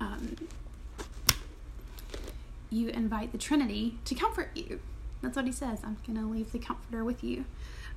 um, 0.01 0.37
you 2.71 2.89
invite 2.89 3.33
the 3.33 3.39
Trinity 3.39 3.99
to 4.07 4.15
comfort 4.15 4.51
you. 4.55 4.81
That's 5.23 5.37
what 5.37 5.45
he 5.45 5.53
says. 5.53 5.81
I'm 5.85 5.99
going 6.07 6.19
to 6.19 6.27
leave 6.27 6.53
the 6.53 6.59
comforter 6.59 7.05
with 7.05 7.23
you. 7.23 7.45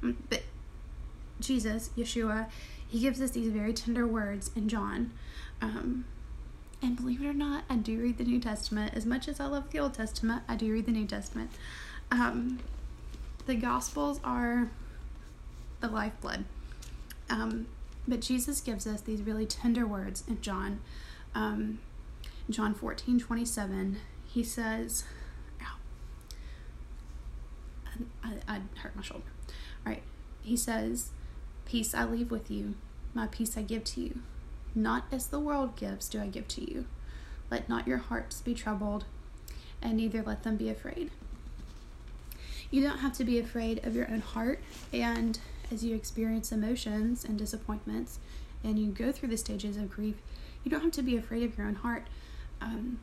Um, 0.01 0.17
but 0.29 0.43
Jesus, 1.39 1.89
Yeshua, 1.97 2.49
he 2.87 2.99
gives 2.99 3.21
us 3.21 3.31
these 3.31 3.49
very 3.49 3.73
tender 3.73 4.05
words 4.05 4.51
in 4.55 4.67
John. 4.67 5.11
Um, 5.61 6.05
and 6.81 6.97
believe 6.97 7.21
it 7.21 7.27
or 7.27 7.33
not, 7.33 7.63
I 7.69 7.77
do 7.77 7.97
read 8.01 8.17
the 8.17 8.25
New 8.25 8.41
Testament. 8.41 8.93
As 8.93 9.05
much 9.05 9.29
as 9.29 9.39
I 9.39 9.45
love 9.45 9.71
the 9.71 9.79
Old 9.79 9.93
Testament, 9.93 10.43
I 10.49 10.57
do 10.57 10.71
read 10.71 10.85
the 10.85 10.91
New 10.91 11.07
Testament. 11.07 11.49
Um, 12.11 12.59
the 13.45 13.55
Gospels 13.55 14.19
are 14.21 14.69
the 15.79 15.87
lifeblood. 15.87 16.43
Um, 17.29 17.67
but 18.07 18.21
Jesus 18.21 18.61
gives 18.61 18.85
us 18.85 19.01
these 19.01 19.21
really 19.21 19.45
tender 19.45 19.85
words 19.85 20.23
in 20.27 20.41
John. 20.41 20.81
Um, 21.35 21.79
John 22.49 22.73
14 22.73 23.19
27, 23.19 23.97
he 24.25 24.43
says, 24.43 25.05
ow, 25.61 25.75
I, 28.23 28.29
I, 28.47 28.55
I 28.55 28.61
hurt 28.79 28.95
my 28.95 29.01
shoulder. 29.01 29.23
All 29.85 29.93
right. 29.93 30.03
He 30.41 30.57
says, 30.57 31.09
Peace 31.65 31.95
I 31.95 32.03
leave 32.03 32.29
with 32.29 32.51
you, 32.51 32.75
my 33.13 33.27
peace 33.27 33.57
I 33.57 33.61
give 33.61 33.83
to 33.85 34.01
you. 34.01 34.19
Not 34.75 35.05
as 35.11 35.27
the 35.27 35.39
world 35.39 35.75
gives, 35.75 36.09
do 36.09 36.19
I 36.19 36.27
give 36.27 36.47
to 36.49 36.69
you. 36.69 36.85
Let 37.49 37.69
not 37.69 37.87
your 37.87 37.99
hearts 37.99 38.41
be 38.41 38.53
troubled, 38.53 39.05
and 39.81 39.97
neither 39.97 40.21
let 40.21 40.43
them 40.43 40.57
be 40.57 40.69
afraid. 40.69 41.11
You 42.71 42.81
don't 42.81 42.99
have 42.99 43.13
to 43.13 43.23
be 43.23 43.39
afraid 43.39 43.85
of 43.85 43.95
your 43.95 44.09
own 44.09 44.21
heart 44.21 44.59
and 44.91 45.39
as 45.73 45.83
you 45.83 45.95
experience 45.95 46.51
emotions 46.51 47.25
and 47.25 47.37
disappointments 47.37 48.19
and 48.63 48.79
you 48.79 48.87
go 48.91 49.11
through 49.11 49.29
the 49.29 49.37
stages 49.37 49.75
of 49.75 49.89
grief, 49.89 50.15
you 50.63 50.71
don't 50.71 50.81
have 50.81 50.91
to 50.91 51.01
be 51.01 51.17
afraid 51.17 51.43
of 51.43 51.57
your 51.57 51.67
own 51.67 51.75
heart 51.75 52.07
um, 52.61 52.99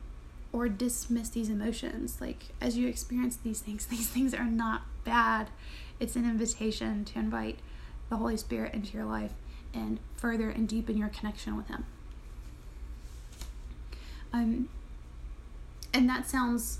or 0.51 0.67
dismiss 0.69 1.29
these 1.29 1.49
emotions. 1.49 2.19
Like, 2.19 2.45
as 2.59 2.77
you 2.77 2.87
experience 2.87 3.35
these 3.35 3.59
things, 3.59 3.85
these 3.87 4.09
things 4.09 4.33
are 4.33 4.45
not 4.45 4.83
bad. 5.03 5.49
It's 5.99 6.15
an 6.15 6.23
invitation 6.23 7.05
to 7.05 7.19
invite 7.19 7.59
the 8.09 8.17
Holy 8.17 8.37
Spirit 8.37 8.73
into 8.73 8.97
your 8.97 9.05
life 9.05 9.33
and 9.73 9.99
further 10.15 10.49
and 10.49 10.67
deepen 10.67 10.97
your 10.97 11.09
connection 11.09 11.55
with 11.55 11.67
Him. 11.67 11.85
Um, 14.33 14.69
and 15.93 16.09
that 16.09 16.27
sounds 16.27 16.79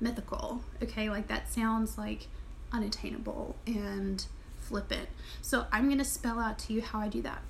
mythical, 0.00 0.62
okay? 0.82 1.10
Like, 1.10 1.26
that 1.26 1.52
sounds 1.52 1.98
like 1.98 2.28
unattainable 2.72 3.56
and 3.66 4.24
flip 4.66 4.90
it. 4.92 5.08
So 5.42 5.66
I'm 5.72 5.86
going 5.86 5.98
to 5.98 6.04
spell 6.04 6.38
out 6.38 6.58
to 6.60 6.72
you 6.72 6.82
how 6.82 7.00
I 7.00 7.08
do 7.08 7.22
that. 7.22 7.42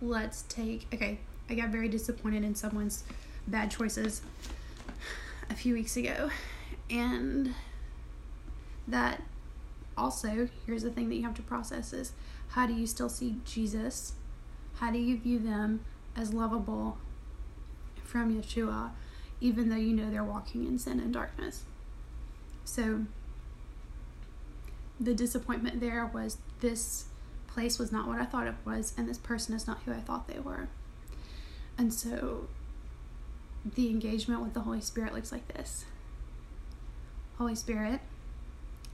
Let's 0.00 0.42
take, 0.42 0.86
okay, 0.92 1.18
I 1.48 1.54
got 1.54 1.70
very 1.70 1.88
disappointed 1.88 2.44
in 2.44 2.54
someone's 2.54 3.04
bad 3.46 3.70
choices 3.70 4.22
a 5.50 5.54
few 5.54 5.74
weeks 5.74 5.96
ago. 5.96 6.30
And 6.90 7.54
that 8.86 9.22
also, 9.96 10.48
here's 10.66 10.82
the 10.82 10.90
thing 10.90 11.08
that 11.08 11.14
you 11.14 11.22
have 11.22 11.34
to 11.34 11.42
process 11.42 11.92
is 11.92 12.12
how 12.48 12.66
do 12.66 12.74
you 12.74 12.86
still 12.86 13.08
see 13.08 13.36
Jesus? 13.44 14.12
How 14.76 14.90
do 14.90 14.98
you 14.98 15.18
view 15.18 15.38
them 15.38 15.84
as 16.16 16.32
lovable 16.32 16.98
from 18.02 18.34
Yeshua, 18.34 18.90
even 19.40 19.68
though 19.68 19.76
you 19.76 19.94
know 19.94 20.10
they're 20.10 20.24
walking 20.24 20.66
in 20.66 20.78
sin 20.78 21.00
and 21.00 21.12
darkness? 21.12 21.64
So 22.64 23.04
the 25.00 25.14
disappointment 25.14 25.80
there 25.80 26.06
was 26.06 26.38
this 26.60 27.06
place 27.46 27.78
was 27.78 27.92
not 27.92 28.06
what 28.06 28.20
I 28.20 28.24
thought 28.24 28.46
it 28.46 28.54
was, 28.64 28.94
and 28.96 29.08
this 29.08 29.18
person 29.18 29.54
is 29.54 29.66
not 29.66 29.82
who 29.84 29.92
I 29.92 30.00
thought 30.00 30.28
they 30.28 30.40
were. 30.40 30.68
And 31.76 31.92
so 31.92 32.48
the 33.64 33.88
engagement 33.88 34.42
with 34.42 34.54
the 34.54 34.60
Holy 34.60 34.80
Spirit 34.80 35.14
looks 35.14 35.32
like 35.32 35.48
this 35.48 35.86
Holy 37.38 37.54
Spirit 37.54 38.00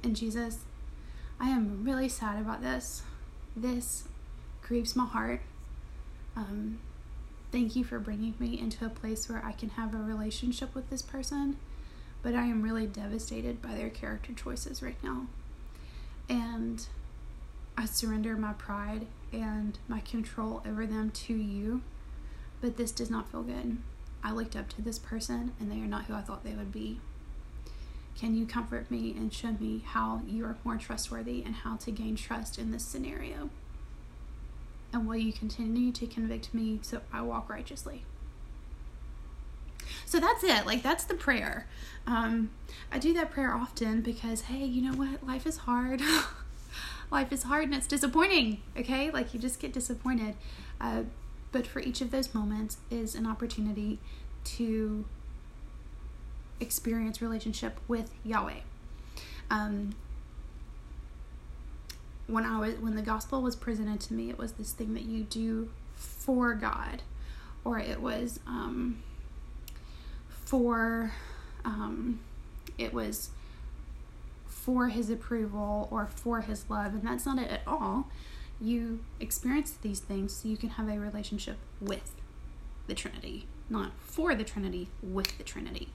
and 0.02 0.16
Jesus, 0.16 0.60
I 1.38 1.50
am 1.50 1.84
really 1.84 2.08
sad 2.08 2.40
about 2.40 2.62
this. 2.62 3.02
This 3.54 4.04
grieves 4.62 4.96
my 4.96 5.04
heart. 5.04 5.42
Um, 6.36 6.78
thank 7.52 7.76
you 7.76 7.84
for 7.84 7.98
bringing 7.98 8.34
me 8.38 8.58
into 8.58 8.84
a 8.86 8.88
place 8.88 9.28
where 9.28 9.44
I 9.44 9.52
can 9.52 9.70
have 9.70 9.94
a 9.94 9.98
relationship 9.98 10.74
with 10.74 10.88
this 10.88 11.02
person, 11.02 11.56
but 12.22 12.34
I 12.34 12.44
am 12.44 12.62
really 12.62 12.86
devastated 12.86 13.60
by 13.60 13.74
their 13.74 13.90
character 13.90 14.32
choices 14.32 14.82
right 14.82 15.02
now. 15.02 15.26
And 16.30 16.86
I 17.76 17.86
surrender 17.86 18.36
my 18.36 18.52
pride 18.52 19.06
and 19.32 19.76
my 19.88 19.98
control 20.00 20.62
over 20.64 20.86
them 20.86 21.10
to 21.10 21.34
you, 21.34 21.82
but 22.60 22.76
this 22.76 22.92
does 22.92 23.10
not 23.10 23.30
feel 23.30 23.42
good. 23.42 23.78
I 24.22 24.32
looked 24.32 24.54
up 24.54 24.68
to 24.70 24.82
this 24.82 24.98
person 24.98 25.52
and 25.58 25.70
they 25.70 25.80
are 25.80 25.88
not 25.88 26.04
who 26.04 26.14
I 26.14 26.20
thought 26.20 26.44
they 26.44 26.54
would 26.54 26.72
be. 26.72 27.00
Can 28.16 28.36
you 28.36 28.46
comfort 28.46 28.90
me 28.90 29.12
and 29.16 29.32
show 29.32 29.52
me 29.52 29.82
how 29.84 30.22
you 30.26 30.44
are 30.44 30.56
more 30.62 30.76
trustworthy 30.76 31.42
and 31.42 31.54
how 31.54 31.76
to 31.76 31.90
gain 31.90 32.16
trust 32.16 32.58
in 32.58 32.70
this 32.70 32.84
scenario? 32.84 33.50
And 34.92 35.08
will 35.08 35.16
you 35.16 35.32
continue 35.32 35.90
to 35.92 36.06
convict 36.06 36.52
me 36.54 36.78
so 36.82 37.00
I 37.12 37.22
walk 37.22 37.48
righteously? 37.48 38.04
So 40.10 40.18
that's 40.18 40.42
it. 40.42 40.66
Like, 40.66 40.82
that's 40.82 41.04
the 41.04 41.14
prayer. 41.14 41.68
Um, 42.04 42.50
I 42.90 42.98
do 42.98 43.14
that 43.14 43.30
prayer 43.30 43.54
often 43.54 44.00
because, 44.00 44.40
hey, 44.40 44.64
you 44.64 44.82
know 44.82 44.98
what? 44.98 45.24
Life 45.24 45.46
is 45.46 45.58
hard. 45.58 46.02
Life 47.12 47.30
is 47.30 47.44
hard 47.44 47.66
and 47.66 47.74
it's 47.74 47.86
disappointing, 47.86 48.60
okay? 48.76 49.12
Like, 49.12 49.32
you 49.32 49.38
just 49.38 49.60
get 49.60 49.72
disappointed. 49.72 50.34
Uh, 50.80 51.04
but 51.52 51.64
for 51.64 51.78
each 51.78 52.00
of 52.00 52.10
those 52.10 52.34
moments 52.34 52.78
is 52.90 53.14
an 53.14 53.24
opportunity 53.24 54.00
to 54.46 55.04
experience 56.58 57.22
relationship 57.22 57.78
with 57.86 58.10
Yahweh. 58.24 58.62
Um, 59.48 59.94
when 62.26 62.44
I 62.44 62.58
was 62.58 62.74
when 62.80 62.96
the 62.96 63.02
gospel 63.02 63.42
was 63.42 63.54
presented 63.54 64.00
to 64.00 64.14
me, 64.14 64.28
it 64.28 64.38
was 64.38 64.52
this 64.52 64.72
thing 64.72 64.92
that 64.94 65.04
you 65.04 65.22
do 65.22 65.70
for 65.94 66.54
God, 66.54 67.02
or 67.64 67.78
it 67.78 68.00
was 68.00 68.40
um, 68.48 69.04
for 70.50 71.12
um, 71.64 72.18
it 72.76 72.92
was 72.92 73.30
for 74.46 74.88
His 74.88 75.08
approval 75.08 75.86
or 75.92 76.06
for 76.06 76.40
His 76.40 76.68
love, 76.68 76.92
and 76.92 77.04
that's 77.04 77.24
not 77.24 77.38
it 77.38 77.48
at 77.48 77.60
all. 77.68 78.08
You 78.60 78.98
experience 79.20 79.70
these 79.80 80.00
things 80.00 80.34
so 80.34 80.48
you 80.48 80.56
can 80.56 80.70
have 80.70 80.88
a 80.88 80.98
relationship 80.98 81.56
with 81.80 82.16
the 82.88 82.94
Trinity, 82.94 83.46
not 83.70 83.92
for 84.00 84.34
the 84.34 84.42
Trinity, 84.42 84.88
with 85.00 85.38
the 85.38 85.44
Trinity. 85.44 85.90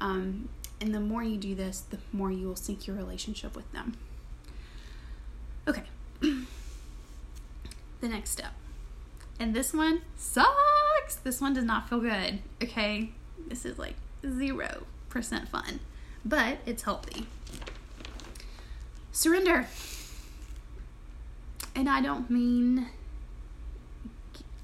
Um, 0.00 0.48
and 0.80 0.92
the 0.92 0.98
more 0.98 1.22
you 1.22 1.36
do 1.36 1.54
this, 1.54 1.78
the 1.78 1.98
more 2.12 2.32
you 2.32 2.48
will 2.48 2.56
sync 2.56 2.88
your 2.88 2.96
relationship 2.96 3.54
with 3.54 3.70
them. 3.70 3.96
Okay. 5.68 5.84
the 6.20 8.08
next 8.08 8.30
step. 8.30 8.54
And 9.38 9.54
this 9.54 9.72
one 9.72 10.02
sucks. 10.16 11.14
This 11.22 11.40
one 11.40 11.54
does 11.54 11.64
not 11.64 11.88
feel 11.88 12.00
good. 12.00 12.40
Okay. 12.60 13.12
This 13.50 13.66
is 13.66 13.78
like 13.78 13.96
0% 14.22 15.48
fun, 15.48 15.80
but 16.24 16.58
it's 16.64 16.84
healthy. 16.84 17.26
Surrender. 19.12 19.66
And 21.74 21.88
I 21.88 22.00
don't 22.00 22.30
mean 22.30 22.88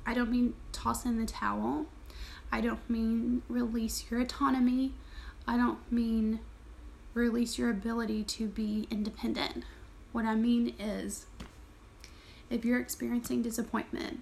I 0.07 0.15
don't 0.15 0.31
mean 0.31 0.55
toss 0.71 1.05
in 1.05 1.19
the 1.19 1.27
towel. 1.27 1.87
I 2.53 2.61
don't 2.61 2.89
mean 2.89 3.43
release 3.49 4.05
your 4.09 4.21
autonomy. 4.21 4.93
I 5.49 5.57
don't 5.57 5.81
mean 5.91 6.39
release 7.13 7.59
your 7.59 7.71
ability 7.71 8.23
to 8.23 8.47
be 8.47 8.87
independent. 8.89 9.65
What 10.13 10.25
I 10.25 10.37
mean 10.37 10.75
is, 10.79 11.27
if 12.49 12.65
you're 12.65 12.79
experiencing 12.79 13.43
disappointment, 13.43 14.21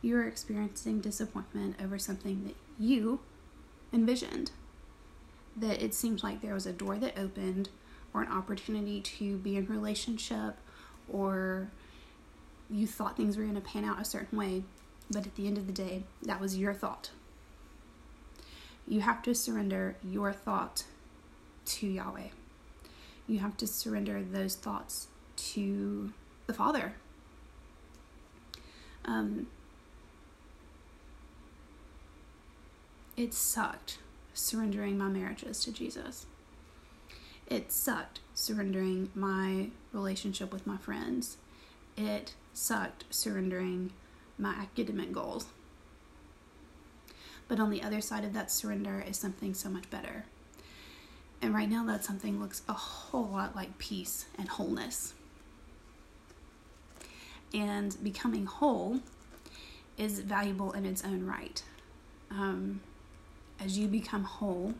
you're 0.00 0.26
experiencing 0.26 1.00
disappointment 1.00 1.76
over 1.80 1.98
something 1.98 2.44
that 2.44 2.56
you 2.78 3.20
envisioned. 3.92 4.50
That 5.56 5.82
it 5.82 5.94
seemed 5.94 6.22
like 6.22 6.40
there 6.40 6.54
was 6.54 6.66
a 6.66 6.72
door 6.72 6.96
that 6.96 7.18
opened, 7.18 7.68
or 8.14 8.22
an 8.22 8.32
opportunity 8.32 9.00
to 9.00 9.36
be 9.38 9.56
in 9.56 9.66
relationship, 9.66 10.56
or 11.10 11.70
you 12.70 12.86
thought 12.86 13.16
things 13.16 13.36
were 13.36 13.42
going 13.42 13.54
to 13.54 13.60
pan 13.60 13.84
out 13.84 14.00
a 14.00 14.04
certain 14.04 14.38
way, 14.38 14.62
but 15.10 15.26
at 15.26 15.34
the 15.36 15.46
end 15.46 15.58
of 15.58 15.66
the 15.66 15.72
day, 15.72 16.04
that 16.22 16.40
was 16.40 16.56
your 16.56 16.72
thought 16.72 17.10
you 18.86 19.00
have 19.00 19.22
to 19.22 19.34
surrender 19.34 19.96
your 20.02 20.32
thought 20.32 20.84
to 21.64 21.86
Yahweh. 21.86 22.28
You 23.26 23.38
have 23.38 23.56
to 23.58 23.66
surrender 23.66 24.22
those 24.22 24.54
thoughts 24.54 25.06
to 25.36 26.12
the 26.46 26.52
Father. 26.52 26.94
Um, 29.04 29.46
it 33.16 33.34
sucked 33.34 33.98
surrendering 34.34 34.96
my 34.96 35.08
marriages 35.08 35.62
to 35.64 35.72
Jesus. 35.72 36.26
It 37.46 37.70
sucked 37.70 38.20
surrendering 38.34 39.10
my 39.14 39.68
relationship 39.92 40.52
with 40.52 40.66
my 40.66 40.78
friends. 40.78 41.36
It 41.96 42.34
sucked 42.54 43.04
surrendering 43.10 43.92
my 44.38 44.52
academic 44.52 45.12
goals. 45.12 45.46
But 47.48 47.60
on 47.60 47.70
the 47.70 47.82
other 47.82 48.00
side 48.00 48.24
of 48.24 48.32
that 48.32 48.50
surrender 48.50 49.04
is 49.06 49.18
something 49.18 49.52
so 49.52 49.68
much 49.68 49.90
better. 49.90 50.24
And 51.42 51.52
right 51.52 51.68
now, 51.68 51.84
that 51.86 52.04
something 52.04 52.40
looks 52.40 52.62
a 52.68 52.72
whole 52.72 53.26
lot 53.26 53.56
like 53.56 53.76
peace 53.78 54.26
and 54.38 54.48
wholeness. 54.48 55.12
And 57.52 57.94
becoming 58.02 58.46
whole 58.46 59.00
is 59.98 60.20
valuable 60.20 60.72
in 60.72 60.86
its 60.86 61.04
own 61.04 61.26
right. 61.26 61.62
Um, 62.30 62.80
as 63.64 63.78
you 63.78 63.86
become 63.86 64.24
whole, 64.24 64.74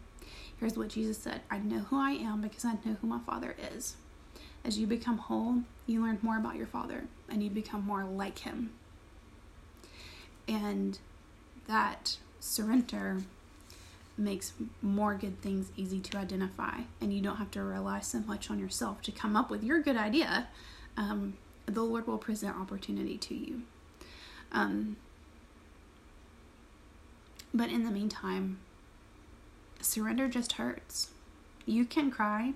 here's 0.59 0.77
what 0.77 0.89
Jesus 0.89 1.19
said 1.19 1.43
I 1.51 1.59
know 1.59 1.81
who 1.81 1.99
I 1.99 2.13
am 2.13 2.41
because 2.41 2.65
I 2.65 2.73
know 2.85 2.97
who 3.01 3.07
my 3.07 3.21
Father 3.21 3.55
is. 3.75 3.97
As 4.65 4.79
you 4.79 4.87
become 4.87 5.19
whole, 5.19 5.63
you 5.87 6.03
learn 6.03 6.19
more 6.23 6.39
about 6.39 6.57
your 6.57 6.67
Father 6.67 7.05
and 7.29 7.43
you 7.43 7.51
become 7.51 7.85
more 7.85 8.05
like 8.05 8.41
Him. 8.41 8.71
And 10.47 10.99
that 11.67 12.19
surrender 12.41 13.19
makes 14.19 14.53
more 14.83 15.15
good 15.15 15.41
things 15.41 15.73
easy 15.77 15.99
to 15.99 16.19
identify 16.19 16.81
and 17.01 17.13
you 17.15 17.23
don't 17.23 17.37
have 17.37 17.51
to 17.51 17.63
rely 17.63 18.01
so 18.01 18.19
much 18.21 18.51
on 18.51 18.59
yourself 18.59 19.01
to 19.01 19.11
come 19.11 19.37
up 19.37 19.51
with 19.51 19.65
your 19.65 19.81
good 19.81 19.97
idea 19.97 20.49
um, 20.99 21.33
the 21.65 21.83
lord 21.83 22.07
will 22.07 22.19
present 22.19 22.55
opportunity 22.55 23.17
to 23.17 23.35
you 23.35 23.63
um, 24.53 24.97
but 27.55 27.71
in 27.71 27.85
the 27.85 27.91
meantime 27.91 28.59
surrender 29.83 30.29
just 30.29 30.53
hurts 30.53 31.09
you 31.67 31.85
can 31.85 32.11
cry 32.11 32.53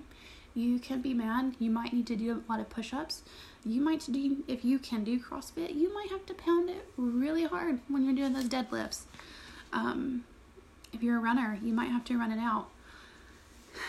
you 0.53 0.79
can 0.79 1.01
be 1.01 1.13
mad 1.13 1.55
you 1.59 1.69
might 1.69 1.93
need 1.93 2.07
to 2.07 2.15
do 2.15 2.31
a 2.31 2.51
lot 2.51 2.59
of 2.59 2.69
push-ups 2.69 3.21
you 3.65 3.81
might 3.81 4.05
do 4.11 4.43
if 4.47 4.63
you 4.65 4.79
can 4.79 5.03
do 5.03 5.19
crossfit 5.19 5.75
you 5.75 5.93
might 5.93 6.09
have 6.09 6.25
to 6.25 6.33
pound 6.33 6.69
it 6.69 6.89
really 6.97 7.43
hard 7.43 7.79
when 7.87 8.03
you're 8.05 8.15
doing 8.15 8.33
those 8.33 8.49
deadlifts 8.49 9.03
um, 9.73 10.23
if 10.93 11.03
you're 11.03 11.17
a 11.17 11.21
runner, 11.21 11.59
you 11.63 11.73
might 11.73 11.89
have 11.89 12.03
to 12.05 12.17
run 12.17 12.31
it 12.31 12.39
out. 12.39 12.69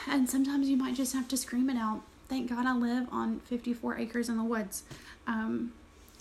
And 0.06 0.28
sometimes 0.28 0.68
you 0.68 0.76
might 0.76 0.94
just 0.94 1.14
have 1.14 1.28
to 1.28 1.36
scream 1.36 1.70
it 1.70 1.76
out. 1.76 2.02
Thank 2.28 2.50
God 2.50 2.66
I 2.66 2.74
live 2.74 3.08
on 3.10 3.40
54 3.40 3.96
acres 3.98 4.28
in 4.28 4.36
the 4.36 4.44
woods. 4.44 4.82
Um, 5.26 5.72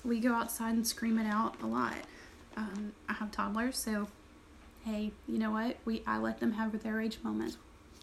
we 0.06 0.19
go 0.19 0.34
outside 0.34 0.73
and 0.73 0.88
scream 0.88 1.19
it 1.19 1.27
out 1.27 1.56
a 1.62 1.67
lot. 1.67 1.95
Um, 2.56 2.93
I 3.10 3.13
have 3.13 3.32
toddlers, 3.32 3.77
so 3.77 4.08
hey, 4.88 5.12
you 5.28 5.38
know 5.38 5.52
what? 5.52 5.78
We 5.84 6.02
I 6.08 6.17
let 6.17 6.39
them 6.39 6.54
have 6.54 6.82
their 6.82 6.95
rage 6.95 7.19
moments. 7.21 7.58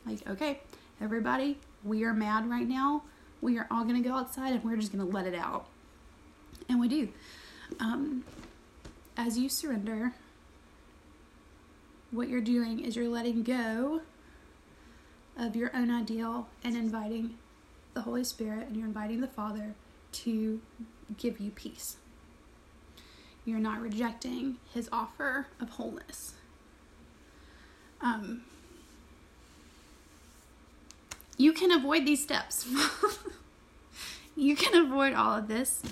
Like, 0.07 0.27
okay, 0.29 0.61
everybody, 1.01 1.59
we 1.83 2.05
are 2.05 2.13
mad 2.13 2.49
right 2.49 2.69
now. 2.69 3.05
We 3.41 3.59
are 3.59 3.67
all 3.71 3.85
gonna 3.85 4.03
go 4.03 4.15
outside 4.15 4.53
and 4.53 4.63
we're 4.63 4.77
just 4.77 4.93
gonna 4.93 5.07
let 5.07 5.27
it 5.27 5.35
out. 5.35 5.67
And 6.69 6.79
we 6.79 6.89
do. 6.89 7.09
Um, 7.81 8.25
as 9.17 9.39
you 9.39 9.49
surrender 9.49 10.13
what 12.11 12.29
you're 12.29 12.43
doing 12.43 12.81
is 12.81 12.97
you're 12.97 13.09
letting 13.09 13.43
go 13.43 14.03
of 15.39 15.57
your 15.57 15.75
own 15.75 15.91
ideal 15.91 16.49
and 16.63 16.77
inviting 16.77 17.39
the 17.95 18.03
Holy 18.03 18.25
Spirit 18.25 18.67
and 18.69 18.77
you're 18.77 18.87
inviting 18.87 19.21
the 19.21 19.27
Father 19.27 19.75
to 20.13 20.61
give 21.17 21.41
you 21.41 21.51
peace. 21.51 21.97
You're 23.47 23.59
not 23.59 23.81
rejecting 23.81 24.59
his 24.73 24.89
offer 24.93 25.47
of 25.61 25.71
wholeness. 25.71 26.35
Um, 28.01 28.43
you 31.37 31.53
can 31.53 31.71
avoid 31.73 32.07
these 32.07 32.23
steps. 32.23 32.69
you 34.37 34.57
can 34.57 34.87
avoid 34.87 35.15
all 35.15 35.37
of 35.37 35.49
this. 35.49 35.83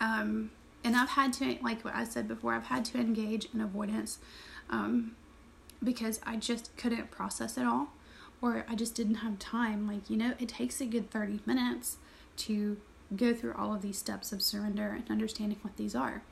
Um, 0.00 0.50
and 0.84 0.94
I've 0.94 1.10
had 1.10 1.32
to, 1.34 1.56
like 1.62 1.84
what 1.84 1.94
I 1.94 2.04
said 2.04 2.28
before, 2.28 2.54
I've 2.54 2.66
had 2.66 2.84
to 2.86 2.98
engage 2.98 3.48
in 3.52 3.60
avoidance 3.60 4.18
um, 4.70 5.16
because 5.82 6.20
I 6.24 6.36
just 6.36 6.76
couldn't 6.76 7.10
process 7.10 7.56
it 7.56 7.64
all 7.64 7.88
or 8.40 8.64
I 8.68 8.74
just 8.74 8.94
didn't 8.94 9.16
have 9.16 9.38
time. 9.38 9.86
Like, 9.86 10.08
you 10.10 10.16
know, 10.16 10.34
it 10.38 10.48
takes 10.48 10.80
a 10.80 10.86
good 10.86 11.10
30 11.10 11.40
minutes 11.46 11.96
to 12.38 12.76
go 13.14 13.34
through 13.34 13.54
all 13.54 13.74
of 13.74 13.82
these 13.82 13.98
steps 13.98 14.32
of 14.32 14.42
surrender 14.42 14.88
and 14.88 15.10
understanding 15.10 15.58
what 15.62 15.76
these 15.76 15.94
are. 15.94 16.22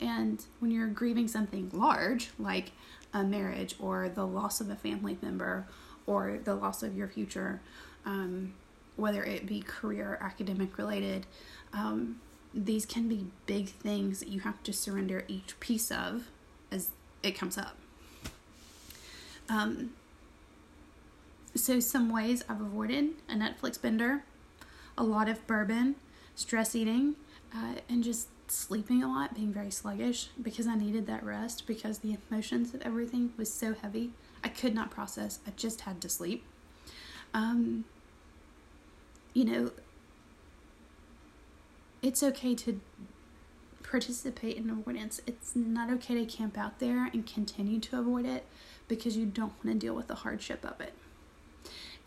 And 0.00 0.44
when 0.58 0.70
you're 0.70 0.88
grieving 0.88 1.28
something 1.28 1.70
large, 1.72 2.30
like 2.38 2.72
a 3.12 3.22
marriage 3.22 3.74
or 3.78 4.08
the 4.08 4.26
loss 4.26 4.60
of 4.60 4.70
a 4.70 4.76
family 4.76 5.18
member 5.22 5.66
or 6.06 6.38
the 6.42 6.54
loss 6.54 6.82
of 6.82 6.96
your 6.96 7.08
future, 7.08 7.60
um, 8.04 8.54
whether 8.96 9.22
it 9.22 9.46
be 9.46 9.60
career 9.60 10.18
or 10.20 10.22
academic 10.22 10.76
related, 10.78 11.26
um, 11.72 12.20
these 12.54 12.84
can 12.84 13.08
be 13.08 13.26
big 13.46 13.68
things 13.68 14.20
that 14.20 14.28
you 14.28 14.40
have 14.40 14.62
to 14.62 14.72
surrender 14.72 15.24
each 15.28 15.58
piece 15.60 15.90
of 15.90 16.28
as 16.70 16.90
it 17.22 17.32
comes 17.32 17.56
up. 17.56 17.76
Um, 19.48 19.90
so, 21.54 21.80
some 21.80 22.10
ways 22.10 22.42
I've 22.48 22.60
avoided 22.60 23.10
a 23.28 23.34
Netflix 23.34 23.80
bender, 23.80 24.24
a 24.96 25.02
lot 25.02 25.28
of 25.28 25.46
bourbon, 25.46 25.96
stress 26.34 26.74
eating, 26.74 27.16
uh, 27.54 27.74
and 27.88 28.02
just 28.02 28.28
sleeping 28.52 29.02
a 29.02 29.08
lot, 29.08 29.34
being 29.34 29.52
very 29.52 29.70
sluggish 29.70 30.28
because 30.40 30.66
I 30.66 30.74
needed 30.74 31.06
that 31.06 31.24
rest 31.24 31.66
because 31.66 31.98
the 31.98 32.16
emotions 32.30 32.74
of 32.74 32.82
everything 32.82 33.32
was 33.36 33.52
so 33.52 33.74
heavy. 33.74 34.10
I 34.44 34.48
could 34.48 34.74
not 34.74 34.90
process. 34.90 35.38
I 35.46 35.50
just 35.56 35.82
had 35.82 36.00
to 36.02 36.08
sleep. 36.08 36.44
Um, 37.34 37.84
you 39.32 39.44
know, 39.44 39.70
it's 42.02 42.22
okay 42.22 42.54
to 42.56 42.80
participate 43.82 44.56
in 44.56 44.68
avoidance. 44.70 45.20
It's 45.26 45.54
not 45.54 45.90
okay 45.90 46.14
to 46.14 46.24
camp 46.24 46.58
out 46.58 46.78
there 46.78 47.08
and 47.12 47.26
continue 47.26 47.78
to 47.80 47.98
avoid 47.98 48.26
it 48.26 48.46
because 48.88 49.16
you 49.16 49.26
don't 49.26 49.52
want 49.64 49.66
to 49.66 49.74
deal 49.74 49.94
with 49.94 50.08
the 50.08 50.16
hardship 50.16 50.64
of 50.64 50.80
it. 50.80 50.94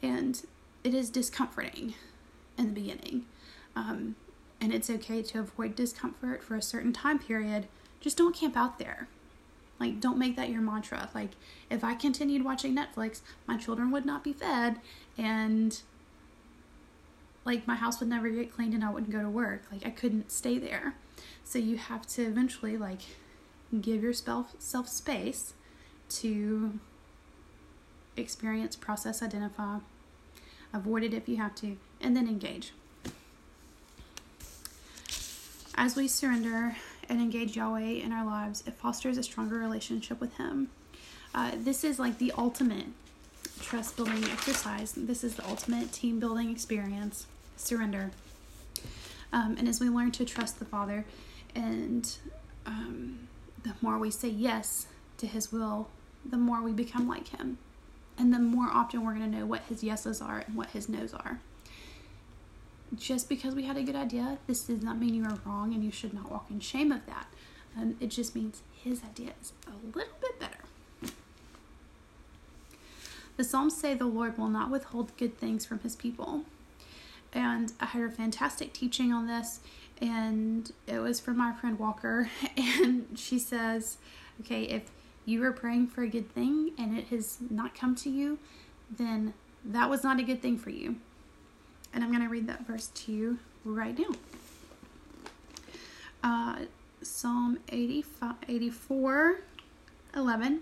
And 0.01 0.41
it 0.83 0.93
is 0.93 1.09
discomforting 1.09 1.95
in 2.57 2.67
the 2.67 2.73
beginning. 2.73 3.25
Um, 3.75 4.15
and 4.61 4.73
it's 4.73 4.89
okay 4.89 5.21
to 5.21 5.39
avoid 5.39 5.75
discomfort 5.75 6.43
for 6.43 6.55
a 6.55 6.61
certain 6.61 6.93
time 6.93 7.19
period. 7.19 7.67
Just 7.99 8.17
don't 8.17 8.35
camp 8.35 8.55
out 8.55 8.79
there. 8.79 9.07
Like, 9.79 9.99
don't 9.99 10.17
make 10.17 10.35
that 10.37 10.49
your 10.49 10.61
mantra. 10.61 11.09
Like, 11.13 11.31
if 11.69 11.83
I 11.83 11.95
continued 11.95 12.45
watching 12.45 12.75
Netflix, 12.75 13.21
my 13.45 13.57
children 13.57 13.91
would 13.91 14.05
not 14.05 14.23
be 14.23 14.31
fed, 14.31 14.79
and 15.17 15.81
like 17.43 17.67
my 17.67 17.75
house 17.75 17.99
would 17.99 18.09
never 18.09 18.27
get 18.29 18.51
cleaned 18.51 18.73
and 18.73 18.83
I 18.83 18.89
wouldn't 18.89 19.11
go 19.11 19.21
to 19.21 19.29
work. 19.29 19.63
Like, 19.71 19.85
I 19.85 19.91
couldn't 19.91 20.31
stay 20.31 20.57
there. 20.57 20.95
So, 21.43 21.59
you 21.59 21.77
have 21.77 22.07
to 22.07 22.23
eventually, 22.23 22.77
like, 22.77 23.01
give 23.81 24.01
yourself 24.01 24.55
self 24.59 24.87
space 24.87 25.53
to 26.07 26.79
experience, 28.15 28.75
process, 28.75 29.21
identify, 29.21 29.79
avoid 30.73 31.03
it 31.03 31.13
if 31.13 31.27
you 31.27 31.37
have 31.37 31.55
to, 31.55 31.77
and 31.99 32.15
then 32.15 32.27
engage. 32.27 32.71
As 35.77 35.97
we 35.97 36.07
surrender 36.07 36.77
and 37.09 37.19
engage 37.19 37.57
Yahweh 37.57 37.81
in 37.81 38.13
our 38.13 38.25
lives, 38.25 38.63
it 38.65 38.75
fosters 38.75 39.17
a 39.17 39.23
stronger 39.23 39.57
relationship 39.57 40.21
with 40.21 40.37
Him. 40.37 40.69
Uh, 41.33 41.51
this 41.57 41.83
is 41.83 41.99
like 41.99 42.17
the 42.17 42.31
ultimate 42.37 42.87
trust 43.59 43.97
building 43.97 44.23
exercise. 44.23 44.93
This 44.93 45.21
is 45.21 45.35
the 45.35 45.45
ultimate 45.45 45.91
team 45.91 46.17
building 46.17 46.49
experience. 46.49 47.27
Surrender. 47.57 48.11
Um, 49.33 49.57
and 49.59 49.67
as 49.67 49.81
we 49.81 49.89
learn 49.89 50.11
to 50.11 50.23
trust 50.23 50.59
the 50.59 50.65
Father, 50.65 51.03
and 51.53 52.09
um, 52.65 53.27
the 53.63 53.73
more 53.81 53.97
we 53.97 54.11
say 54.11 54.29
yes 54.29 54.87
to 55.17 55.27
His 55.27 55.51
will, 55.51 55.89
the 56.25 56.37
more 56.37 56.61
we 56.61 56.71
become 56.71 57.05
like 57.05 57.27
Him. 57.37 57.57
And 58.17 58.33
the 58.33 58.39
more 58.39 58.69
often 58.71 59.03
we're 59.03 59.15
going 59.15 59.29
to 59.29 59.39
know 59.39 59.45
what 59.45 59.63
His 59.63 59.83
yeses 59.83 60.21
are 60.21 60.45
and 60.47 60.55
what 60.55 60.69
His 60.69 60.87
nos 60.87 61.13
are 61.13 61.41
just 62.95 63.29
because 63.29 63.55
we 63.55 63.63
had 63.63 63.77
a 63.77 63.83
good 63.83 63.95
idea, 63.95 64.37
this 64.47 64.63
does 64.63 64.81
not 64.81 64.99
mean 64.99 65.13
you 65.13 65.23
are 65.23 65.39
wrong 65.45 65.73
and 65.73 65.83
you 65.83 65.91
should 65.91 66.13
not 66.13 66.31
walk 66.31 66.47
in 66.49 66.59
shame 66.59 66.91
of 66.91 67.05
that. 67.05 67.27
Um, 67.77 67.95
it 67.99 68.07
just 68.07 68.35
means 68.35 68.61
his 68.73 69.03
idea 69.03 69.31
is 69.41 69.53
a 69.67 69.97
little 69.97 70.13
bit 70.21 70.39
better. 70.39 70.59
The 73.37 73.43
Psalms 73.43 73.75
say 73.75 73.93
the 73.93 74.05
Lord 74.05 74.37
will 74.37 74.47
not 74.47 74.71
withhold 74.71 75.15
good 75.17 75.37
things 75.37 75.65
from 75.65 75.79
his 75.79 75.95
people. 75.95 76.45
And 77.33 77.73
I 77.81 77.87
had 77.87 78.03
a 78.03 78.09
fantastic 78.09 78.71
teaching 78.71 79.11
on 79.11 79.27
this, 79.27 79.59
and 79.99 80.71
it 80.87 80.99
was 80.99 81.19
from 81.19 81.37
my 81.37 81.51
friend 81.53 81.77
Walker. 81.77 82.29
And 82.57 83.07
she 83.15 83.39
says, 83.39 83.97
Okay, 84.41 84.63
if 84.63 84.83
you 85.25 85.43
are 85.43 85.51
praying 85.51 85.87
for 85.87 86.03
a 86.03 86.07
good 86.07 86.33
thing 86.33 86.71
and 86.77 86.97
it 86.97 87.07
has 87.07 87.37
not 87.49 87.75
come 87.75 87.95
to 87.95 88.09
you, 88.09 88.37
then 88.89 89.33
that 89.65 89.89
was 89.89 90.03
not 90.03 90.19
a 90.19 90.23
good 90.23 90.41
thing 90.41 90.57
for 90.57 90.69
you. 90.69 90.97
And 91.95 92.03
I'm 92.03 92.11
going 92.11 92.21
to 92.21 92.29
read 92.29 92.45
that 92.47 92.67
verse 92.67 92.87
to 92.93 93.13
you 93.13 93.39
right 93.63 93.97
now. 93.97 94.11
Uh, 96.21 96.65
Psalm 97.01 97.59
85, 97.69 98.35
84 98.49 99.39
11. 100.15 100.61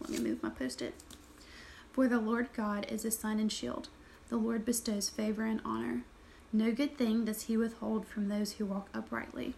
Let 0.00 0.10
me 0.10 0.18
move 0.18 0.42
my 0.42 0.48
post 0.48 0.80
it. 0.80 0.94
For 1.92 2.08
the 2.08 2.18
Lord 2.18 2.48
God 2.56 2.86
is 2.88 3.04
a 3.04 3.10
sun 3.10 3.38
and 3.38 3.52
shield. 3.52 3.88
The 4.30 4.36
Lord 4.36 4.64
bestows 4.64 5.10
favor 5.10 5.44
and 5.44 5.60
honor. 5.64 6.04
No 6.52 6.72
good 6.72 6.96
thing 6.96 7.24
does 7.26 7.42
he 7.42 7.56
withhold 7.56 8.06
from 8.06 8.28
those 8.28 8.52
who 8.52 8.64
walk 8.64 8.88
uprightly. 8.94 9.54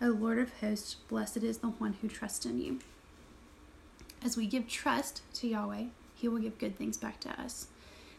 O 0.00 0.08
Lord 0.08 0.38
of 0.38 0.52
hosts, 0.60 0.94
blessed 1.08 1.38
is 1.38 1.58
the 1.58 1.68
one 1.68 1.96
who 2.00 2.08
trusts 2.08 2.46
in 2.46 2.60
you. 2.60 2.78
As 4.24 4.36
we 4.36 4.46
give 4.46 4.68
trust 4.68 5.22
to 5.34 5.48
Yahweh, 5.48 5.84
he 6.20 6.28
will 6.28 6.38
give 6.38 6.58
good 6.58 6.76
things 6.76 6.96
back 6.96 7.20
to 7.20 7.40
us. 7.40 7.68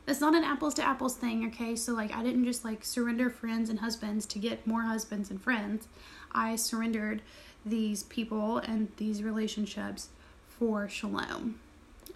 That's 0.05 0.19
not 0.19 0.35
an 0.35 0.43
apples 0.43 0.73
to 0.75 0.83
apples 0.83 1.15
thing, 1.15 1.45
okay? 1.47 1.75
So, 1.75 1.93
like, 1.93 2.11
I 2.13 2.23
didn't 2.23 2.45
just 2.45 2.65
like 2.65 2.83
surrender 2.83 3.29
friends 3.29 3.69
and 3.69 3.79
husbands 3.79 4.25
to 4.27 4.39
get 4.39 4.65
more 4.65 4.81
husbands 4.81 5.29
and 5.29 5.41
friends. 5.41 5.87
I 6.31 6.55
surrendered 6.55 7.21
these 7.65 8.03
people 8.03 8.57
and 8.57 8.87
these 8.97 9.21
relationships 9.21 10.09
for 10.47 10.89
shalom, 10.89 11.59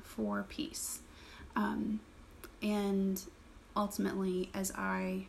for 0.03 0.45
peace. 0.49 0.99
Um, 1.55 1.99
and 2.63 3.21
ultimately, 3.75 4.49
as 4.53 4.71
I 4.75 5.27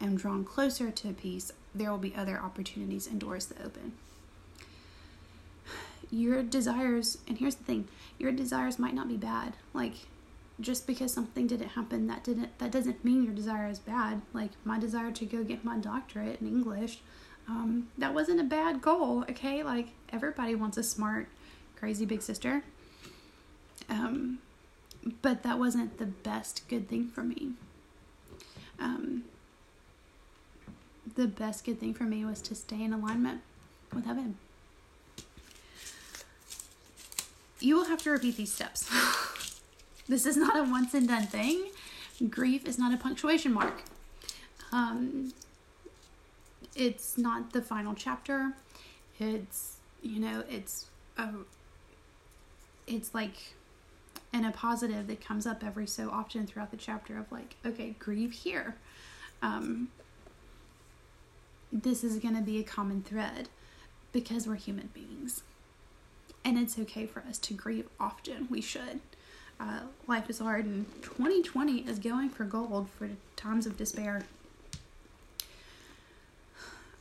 am 0.00 0.16
drawn 0.16 0.44
closer 0.44 0.90
to 0.90 1.12
peace, 1.12 1.52
there 1.74 1.90
will 1.90 1.98
be 1.98 2.14
other 2.16 2.38
opportunities 2.38 3.06
and 3.06 3.20
doors 3.20 3.46
that 3.46 3.64
open 3.64 3.92
your 6.10 6.42
desires, 6.42 7.18
and 7.26 7.38
here's 7.38 7.54
the 7.56 7.64
thing, 7.64 7.88
your 8.18 8.32
desires 8.32 8.78
might 8.78 8.94
not 8.94 9.08
be 9.08 9.16
bad. 9.16 9.54
Like, 9.72 9.94
just 10.60 10.86
because 10.86 11.12
something 11.12 11.46
didn't 11.46 11.70
happen 11.70 12.06
that 12.06 12.22
didn't 12.22 12.56
that 12.58 12.70
doesn't 12.70 13.04
mean 13.04 13.24
your 13.24 13.32
desire 13.32 13.68
is 13.68 13.78
bad. 13.78 14.22
Like 14.32 14.50
my 14.64 14.78
desire 14.78 15.10
to 15.10 15.24
go 15.26 15.42
get 15.42 15.64
my 15.64 15.78
doctorate 15.78 16.40
in 16.40 16.46
english 16.46 17.00
um, 17.48 17.88
that 17.98 18.14
wasn't 18.14 18.40
a 18.40 18.44
bad 18.44 18.80
goal 18.80 19.24
okay? 19.30 19.62
Like 19.62 19.88
everybody 20.10 20.54
wants 20.54 20.76
a 20.76 20.82
smart 20.82 21.28
crazy 21.76 22.06
big 22.06 22.22
sister. 22.22 22.62
Um, 23.88 24.38
but 25.20 25.42
that 25.42 25.58
wasn't 25.58 25.98
the 25.98 26.06
best 26.06 26.66
good 26.68 26.88
thing 26.88 27.08
for 27.08 27.22
me. 27.22 27.50
Um, 28.78 29.24
the 31.16 31.26
best 31.26 31.64
good 31.64 31.78
thing 31.78 31.92
for 31.92 32.04
me 32.04 32.24
was 32.24 32.40
to 32.42 32.54
stay 32.54 32.82
in 32.82 32.92
alignment 32.92 33.42
with 33.92 34.06
heaven 34.06 34.36
you 37.64 37.76
will 37.76 37.86
have 37.86 38.02
to 38.02 38.10
repeat 38.10 38.36
these 38.36 38.52
steps. 38.52 38.90
this 40.08 40.26
is 40.26 40.36
not 40.36 40.56
a 40.56 40.62
once 40.62 40.92
and 40.94 41.08
done 41.08 41.26
thing. 41.26 41.70
Grief 42.28 42.66
is 42.66 42.78
not 42.78 42.92
a 42.92 42.96
punctuation 42.96 43.52
mark. 43.52 43.82
Um, 44.70 45.32
it's 46.76 47.16
not 47.16 47.52
the 47.52 47.62
final 47.62 47.94
chapter. 47.94 48.52
It's, 49.18 49.78
you 50.02 50.20
know, 50.20 50.44
it's 50.48 50.86
a, 51.16 51.28
it's 52.86 53.14
like 53.14 53.54
and 54.32 54.44
a 54.44 54.50
positive 54.50 55.06
that 55.06 55.24
comes 55.24 55.46
up 55.46 55.64
every 55.64 55.86
so 55.86 56.10
often 56.10 56.46
throughout 56.46 56.70
the 56.72 56.76
chapter 56.76 57.16
of 57.16 57.30
like, 57.30 57.54
okay, 57.64 57.94
grieve 57.98 58.32
here. 58.32 58.76
Um, 59.42 59.88
this 61.72 62.04
is 62.04 62.18
going 62.18 62.34
to 62.34 62.42
be 62.42 62.58
a 62.58 62.64
common 62.64 63.02
thread 63.02 63.48
because 64.12 64.46
we're 64.46 64.56
human 64.56 64.90
beings 64.92 65.42
and 66.44 66.58
it's 66.58 66.78
okay 66.78 67.06
for 67.06 67.24
us 67.28 67.38
to 67.38 67.54
grieve 67.54 67.88
often. 67.98 68.46
We 68.50 68.60
should. 68.60 69.00
Uh, 69.58 69.80
life 70.06 70.28
is 70.28 70.40
hard, 70.40 70.64
and 70.64 70.86
2020 71.02 71.80
is 71.88 71.98
going 71.98 72.28
for 72.28 72.44
gold 72.44 72.88
for 72.90 73.08
times 73.36 73.66
of 73.66 73.76
despair. 73.76 74.24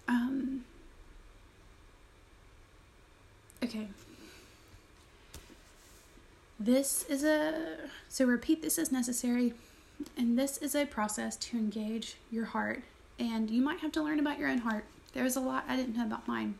Um, 0.07 0.63
okay. 3.63 3.87
This 6.59 7.05
is 7.09 7.23
a 7.23 7.77
so 8.07 8.25
repeat 8.25 8.61
this 8.61 8.77
as 8.77 8.91
necessary, 8.91 9.53
and 10.15 10.37
this 10.37 10.57
is 10.59 10.75
a 10.75 10.85
process 10.85 11.35
to 11.37 11.57
engage 11.57 12.15
your 12.31 12.45
heart. 12.45 12.83
And 13.19 13.49
you 13.49 13.61
might 13.61 13.79
have 13.79 13.91
to 13.93 14.03
learn 14.03 14.19
about 14.19 14.39
your 14.39 14.49
own 14.49 14.59
heart. 14.59 14.85
There's 15.13 15.35
a 15.35 15.39
lot 15.39 15.65
I 15.67 15.75
didn't 15.75 15.97
know 15.97 16.05
about 16.05 16.27
mine. 16.27 16.55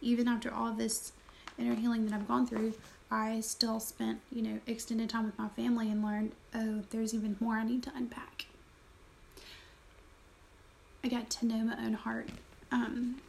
Even 0.00 0.28
after 0.28 0.52
all 0.52 0.72
this 0.72 1.12
inner 1.58 1.74
healing 1.74 2.06
that 2.06 2.14
I've 2.14 2.28
gone 2.28 2.46
through, 2.46 2.74
I 3.10 3.40
still 3.40 3.78
spent, 3.80 4.20
you 4.32 4.42
know, 4.42 4.58
extended 4.66 5.08
time 5.08 5.24
with 5.26 5.38
my 5.38 5.48
family 5.48 5.90
and 5.90 6.04
learned, 6.04 6.32
oh, 6.54 6.82
there's 6.90 7.14
even 7.14 7.36
more 7.40 7.54
I 7.54 7.64
need 7.64 7.82
to 7.84 7.92
unpack. 7.94 8.46
I 11.04 11.08
got 11.08 11.30
to 11.30 11.46
know 11.46 11.58
my 11.58 11.76
own 11.78 11.92
heart. 11.92 12.28
Um, 12.72 13.20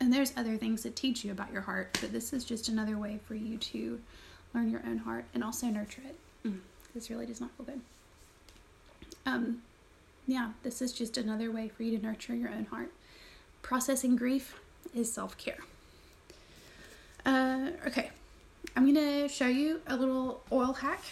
and 0.00 0.12
there's 0.12 0.32
other 0.36 0.56
things 0.56 0.82
that 0.84 0.96
teach 0.96 1.22
you 1.22 1.32
about 1.32 1.52
your 1.52 1.62
heart, 1.62 1.98
but 2.00 2.12
this 2.12 2.32
is 2.32 2.44
just 2.44 2.68
another 2.68 2.96
way 2.96 3.20
for 3.26 3.34
you 3.34 3.58
to 3.58 4.00
learn 4.54 4.70
your 4.70 4.82
own 4.86 4.98
heart 4.98 5.26
and 5.34 5.44
also 5.44 5.66
nurture 5.66 6.02
it. 6.04 6.16
Mm, 6.48 6.60
this 6.94 7.10
really 7.10 7.26
does 7.26 7.40
not 7.40 7.50
feel 7.56 7.66
good. 7.66 7.80
Um, 9.26 9.62
yeah, 10.26 10.52
this 10.62 10.80
is 10.82 10.92
just 10.92 11.16
another 11.16 11.50
way 11.50 11.68
for 11.68 11.82
you 11.82 11.96
to 11.98 12.04
nurture 12.04 12.34
your 12.34 12.50
own 12.50 12.64
heart. 12.66 12.90
Processing 13.60 14.16
grief 14.16 14.58
is 14.94 15.12
self 15.12 15.36
care. 15.36 15.58
Uh, 17.24 17.70
okay, 17.86 18.10
I'm 18.74 18.86
gonna 18.86 19.28
show 19.28 19.46
you 19.46 19.80
a 19.86 19.96
little 19.96 20.42
oil 20.50 20.72
hack 20.72 21.02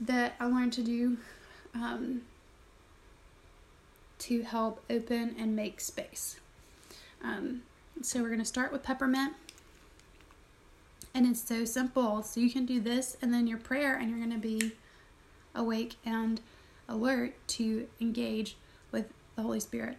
that 0.00 0.34
I 0.40 0.46
learned 0.46 0.72
to 0.74 0.82
do 0.82 1.18
um, 1.74 2.22
to 4.20 4.42
help 4.42 4.82
open 4.88 5.36
and 5.38 5.54
make 5.54 5.80
space. 5.80 6.36
Um, 7.22 7.62
so 8.02 8.22
we're 8.22 8.36
to 8.36 8.44
start 8.44 8.72
with 8.72 8.82
peppermint. 8.82 9.34
And 11.14 11.26
it's 11.26 11.42
so 11.42 11.64
simple. 11.64 12.22
So 12.22 12.40
you 12.40 12.50
can 12.50 12.66
do 12.66 12.80
this 12.80 13.16
and 13.22 13.32
then 13.32 13.46
your 13.46 13.58
prayer, 13.58 13.96
and 13.96 14.10
you're 14.10 14.18
going 14.18 14.32
to 14.32 14.38
be 14.38 14.72
awake 15.54 15.96
and 16.04 16.40
alert 16.88 17.34
to 17.48 17.88
engage 18.00 18.56
with 18.92 19.06
the 19.34 19.42
Holy 19.42 19.60
Spirit. 19.60 19.96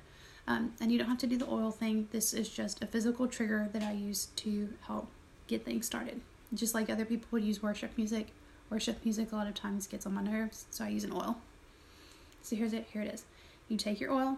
Um, 0.47 0.73
and 0.79 0.91
you 0.91 0.97
don't 0.97 1.09
have 1.09 1.17
to 1.19 1.27
do 1.27 1.37
the 1.37 1.49
oil 1.49 1.71
thing. 1.71 2.07
This 2.11 2.33
is 2.33 2.49
just 2.49 2.83
a 2.83 2.87
physical 2.87 3.27
trigger 3.27 3.67
that 3.73 3.81
I 3.81 3.93
use 3.93 4.27
to 4.37 4.69
help 4.85 5.09
get 5.47 5.65
things 5.65 5.85
started. 5.85 6.21
Just 6.53 6.73
like 6.73 6.89
other 6.89 7.05
people 7.05 7.27
would 7.31 7.43
use 7.43 7.61
worship 7.61 7.91
music. 7.97 8.27
Worship 8.69 9.03
music 9.03 9.31
a 9.31 9.35
lot 9.35 9.47
of 9.47 9.53
times 9.53 9.87
gets 9.87 10.05
on 10.05 10.13
my 10.13 10.21
nerves, 10.21 10.65
so 10.71 10.83
I 10.83 10.89
use 10.89 11.03
an 11.03 11.13
oil. 11.13 11.37
So 12.41 12.55
here's 12.55 12.73
it. 12.73 12.87
Here 12.91 13.01
it 13.01 13.13
is. 13.13 13.23
You 13.69 13.77
take 13.77 13.99
your 13.99 14.11
oil, 14.11 14.37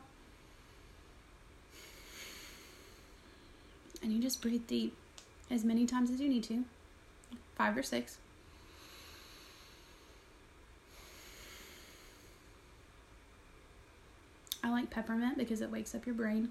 and 4.02 4.12
you 4.12 4.20
just 4.20 4.42
breathe 4.42 4.66
deep 4.68 4.96
as 5.52 5.64
many 5.64 5.86
times 5.86 6.10
as 6.10 6.20
you 6.20 6.30
need 6.30 6.44
to 6.46 6.66
five 7.56 7.78
or 7.78 7.84
six. 7.84 8.18
I 14.64 14.70
like 14.70 14.90
peppermint 14.90 15.38
because 15.38 15.62
it 15.62 15.72
wakes 15.72 15.94
up 15.96 16.06
your 16.06 16.16
brain. 16.16 16.50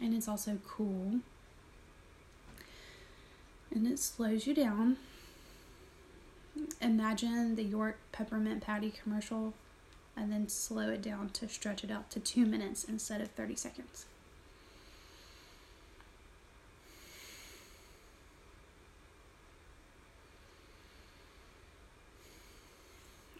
And 0.00 0.14
it's 0.14 0.28
also 0.28 0.58
cool. 0.66 1.20
And 3.70 3.86
it 3.86 3.98
slows 3.98 4.46
you 4.46 4.54
down. 4.54 4.96
Imagine 6.80 7.56
the 7.56 7.62
York 7.64 7.98
peppermint 8.12 8.62
patty 8.62 8.90
commercial 8.90 9.54
and 10.16 10.32
then 10.32 10.48
slow 10.48 10.90
it 10.90 11.02
down 11.02 11.30
to 11.30 11.48
stretch 11.48 11.84
it 11.84 11.90
out 11.90 12.10
to 12.10 12.20
two 12.20 12.44
minutes 12.44 12.84
instead 12.84 13.20
of 13.20 13.30
30 13.30 13.54
seconds. 13.54 14.06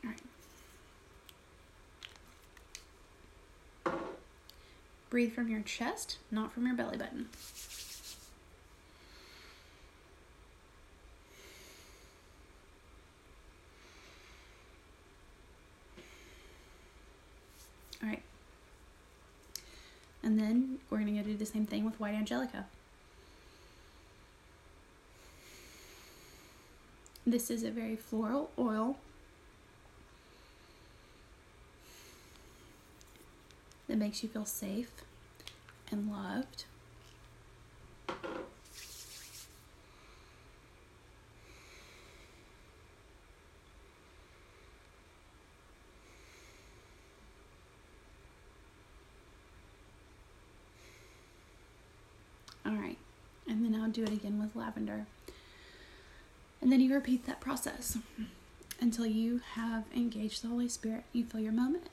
All 0.04 0.10
right. 0.10 0.20
Breathe 5.18 5.32
from 5.34 5.48
your 5.48 5.62
chest, 5.62 6.18
not 6.30 6.52
from 6.52 6.64
your 6.64 6.76
belly 6.76 6.96
button. 6.96 7.26
All 18.00 18.08
right. 18.08 18.22
And 20.22 20.38
then 20.38 20.78
we're 20.88 20.98
going 20.98 21.16
to 21.16 21.24
do 21.24 21.36
the 21.36 21.44
same 21.44 21.66
thing 21.66 21.84
with 21.84 21.98
white 21.98 22.14
angelica. 22.14 22.66
This 27.26 27.50
is 27.50 27.64
a 27.64 27.72
very 27.72 27.96
floral 27.96 28.52
oil. 28.56 28.98
That 33.88 33.98
makes 33.98 34.22
you 34.22 34.28
feel 34.28 34.44
safe 34.44 34.92
and 35.90 36.10
loved. 36.10 36.64
All 52.66 52.74
right, 52.74 52.98
and 53.48 53.64
then 53.64 53.80
I'll 53.80 53.88
do 53.88 54.02
it 54.02 54.12
again 54.12 54.38
with 54.38 54.54
lavender. 54.54 55.06
And 56.60 56.70
then 56.70 56.80
you 56.80 56.92
repeat 56.92 57.24
that 57.26 57.40
process 57.40 57.96
until 58.80 59.06
you 59.06 59.40
have 59.52 59.84
engaged 59.94 60.42
the 60.42 60.48
Holy 60.48 60.68
Spirit. 60.68 61.04
You 61.12 61.24
feel 61.24 61.40
your 61.40 61.52
moment. 61.52 61.88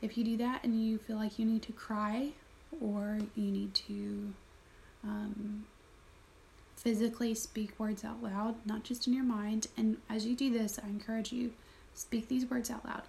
If 0.00 0.16
you 0.16 0.24
do 0.24 0.36
that 0.36 0.62
and 0.62 0.80
you 0.80 0.98
feel 0.98 1.16
like 1.16 1.38
you 1.38 1.46
need 1.46 1.62
to 1.62 1.72
cry 1.72 2.32
or 2.80 3.18
you 3.34 3.50
need 3.50 3.74
to 3.74 4.32
um, 5.02 5.64
physically 6.76 7.34
speak 7.34 7.78
words 7.78 8.04
out 8.04 8.22
loud, 8.22 8.56
not 8.66 8.84
just 8.84 9.06
in 9.06 9.12
your 9.12 9.24
mind, 9.24 9.66
and 9.76 9.98
as 10.08 10.26
you 10.26 10.34
do 10.34 10.52
this, 10.52 10.78
I 10.82 10.88
encourage 10.88 11.32
you 11.32 11.52
speak 11.94 12.28
these 12.28 12.46
words 12.46 12.70
out 12.70 12.84
loud. 12.84 13.02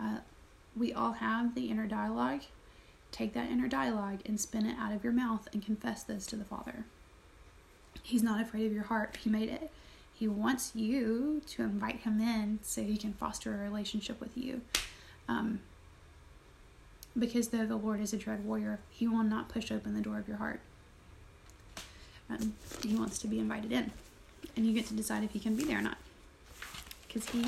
Uh, 0.00 0.18
we 0.76 0.92
all 0.92 1.12
have 1.12 1.54
the 1.54 1.70
inner 1.70 1.86
dialogue 1.86 2.42
Take 3.10 3.32
that 3.34 3.50
inner 3.50 3.68
dialogue 3.68 4.20
and 4.26 4.40
spin 4.40 4.66
it 4.66 4.76
out 4.78 4.92
of 4.92 5.02
your 5.02 5.12
mouth 5.12 5.48
and 5.52 5.64
confess 5.64 6.02
this 6.02 6.26
to 6.26 6.36
the 6.36 6.44
Father. 6.44 6.84
He's 8.02 8.22
not 8.22 8.40
afraid 8.40 8.66
of 8.66 8.72
your 8.72 8.84
heart. 8.84 9.18
He 9.22 9.30
made 9.30 9.48
it. 9.48 9.70
He 10.14 10.28
wants 10.28 10.72
you 10.74 11.42
to 11.48 11.62
invite 11.62 12.00
him 12.00 12.20
in 12.20 12.58
so 12.62 12.82
he 12.82 12.96
can 12.96 13.12
foster 13.12 13.54
a 13.54 13.58
relationship 13.58 14.20
with 14.20 14.36
you. 14.36 14.60
Um, 15.28 15.60
because 17.16 17.48
though 17.48 17.66
the 17.66 17.76
Lord 17.76 18.00
is 18.00 18.12
a 18.12 18.16
dread 18.16 18.44
warrior, 18.44 18.80
he 18.90 19.06
will 19.06 19.22
not 19.22 19.48
push 19.48 19.70
open 19.70 19.94
the 19.94 20.00
door 20.00 20.18
of 20.18 20.28
your 20.28 20.38
heart. 20.38 20.60
Um, 22.30 22.54
he 22.82 22.94
wants 22.94 23.18
to 23.20 23.26
be 23.28 23.38
invited 23.38 23.72
in, 23.72 23.90
and 24.56 24.66
you 24.66 24.72
get 24.72 24.86
to 24.86 24.94
decide 24.94 25.24
if 25.24 25.30
he 25.30 25.40
can 25.40 25.56
be 25.56 25.64
there 25.64 25.78
or 25.78 25.82
not. 25.82 25.98
Because 27.06 27.28
he, 27.30 27.46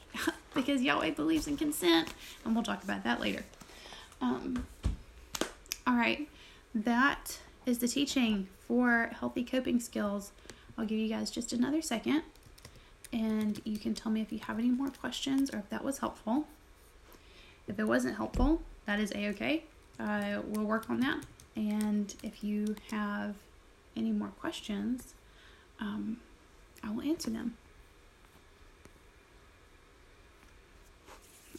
because 0.54 0.82
Yahweh 0.82 1.10
believes 1.12 1.46
in 1.46 1.56
consent, 1.56 2.12
and 2.44 2.54
we'll 2.54 2.64
talk 2.64 2.82
about 2.82 3.04
that 3.04 3.20
later. 3.20 3.44
Um, 4.20 4.66
all 5.86 5.94
right, 5.94 6.28
that 6.74 7.38
is 7.64 7.78
the 7.78 7.88
teaching 7.88 8.48
for 8.66 9.10
healthy 9.20 9.44
coping 9.44 9.78
skills. 9.78 10.32
I'll 10.76 10.86
give 10.86 10.98
you 10.98 11.08
guys 11.08 11.30
just 11.30 11.52
another 11.52 11.82
second 11.82 12.22
and 13.12 13.60
you 13.64 13.78
can 13.78 13.94
tell 13.94 14.12
me 14.12 14.20
if 14.20 14.32
you 14.32 14.38
have 14.40 14.58
any 14.58 14.68
more 14.68 14.88
questions 14.88 15.52
or 15.52 15.58
if 15.58 15.70
that 15.70 15.84
was 15.84 15.98
helpful. 15.98 16.46
If 17.66 17.78
it 17.78 17.84
wasn't 17.84 18.16
helpful, 18.16 18.62
that 18.88 18.98
is 19.00 19.12
a 19.12 19.28
okay. 19.28 19.64
Uh, 20.00 20.40
we'll 20.46 20.64
work 20.64 20.88
on 20.88 21.00
that. 21.00 21.18
And 21.54 22.14
if 22.22 22.42
you 22.42 22.74
have 22.90 23.34
any 23.94 24.12
more 24.12 24.28
questions, 24.40 25.12
um, 25.78 26.16
I 26.82 26.90
will 26.90 27.02
answer 27.02 27.28
them. 27.28 27.58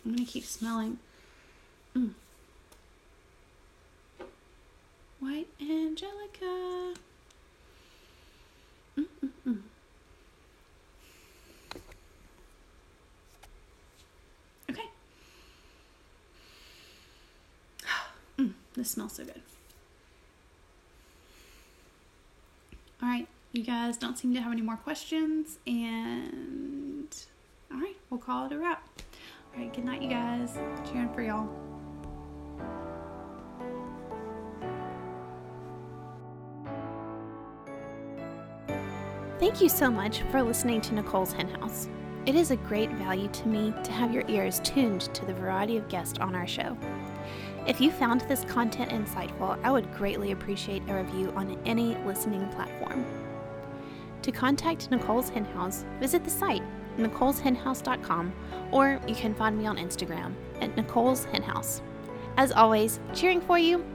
I'm 0.04 0.16
going 0.16 0.26
to 0.26 0.32
keep 0.32 0.44
smelling. 0.44 0.98
Mm. 1.96 2.14
White 5.20 5.48
Angelica. 5.62 6.96
Mm-mm-mm. 8.98 9.60
Okay. 14.70 14.90
mm, 18.40 18.54
this 18.80 18.92
smells 18.92 19.14
so 19.14 19.26
good. 19.26 19.42
All 23.04 23.10
right, 23.10 23.28
you 23.52 23.64
guys 23.64 23.98
don't 23.98 24.18
seem 24.18 24.34
to 24.34 24.42
have 24.42 24.52
any 24.52 24.62
more 24.62 24.78
questions, 24.78 25.58
and 25.68 27.16
all 27.72 27.80
right, 27.80 27.96
we'll 28.10 28.20
call 28.20 28.46
it 28.46 28.54
a 28.54 28.58
wrap. 28.58 28.88
All 29.54 29.62
right, 29.62 29.74
good 29.74 29.86
night, 29.86 30.02
you 30.02 30.10
guys. 30.10 30.58
Cheering 30.90 31.14
for 31.14 31.22
y'all. 31.22 31.50
Thank 39.40 39.62
you 39.62 39.70
so 39.70 39.90
much 39.90 40.22
for 40.24 40.42
listening 40.42 40.82
to 40.82 40.94
Nicole's 40.94 41.32
Hen 41.32 41.48
House. 41.50 41.88
It 42.26 42.36
is 42.36 42.52
a 42.52 42.58
great 42.58 42.92
value 42.92 43.30
to 43.30 43.48
me 43.48 43.74
to 43.84 43.92
have 43.92 44.14
your 44.14 44.24
ears 44.28 44.60
tuned 44.64 45.02
to 45.14 45.26
the 45.26 45.34
variety 45.34 45.78
of 45.78 45.88
guests 45.88 46.20
on 46.20 46.36
our 46.36 46.46
show. 46.46 46.78
If 47.70 47.80
you 47.80 47.92
found 47.92 48.22
this 48.22 48.46
content 48.46 48.90
insightful, 48.90 49.64
I 49.64 49.70
would 49.70 49.94
greatly 49.94 50.32
appreciate 50.32 50.82
a 50.88 50.96
review 50.96 51.32
on 51.36 51.56
any 51.68 51.96
listening 52.04 52.48
platform. 52.48 53.06
To 54.24 54.32
contact 54.32 54.90
Nicole's 54.90 55.30
Henhouse, 55.30 55.86
visit 56.00 56.24
the 56.24 56.32
site 56.32 56.64
nicoleshenhouse.com 56.98 58.34
or 58.72 59.00
you 59.08 59.14
can 59.14 59.36
find 59.36 59.56
me 59.56 59.68
on 59.68 59.78
Instagram 59.78 60.34
at 60.62 60.76
Nicole's 60.76 61.26
Hen 61.26 61.44
House. 61.44 61.84
As 62.38 62.52
always, 62.52 63.00
cheering 63.14 63.40
for 63.40 63.60
you, 63.60 63.86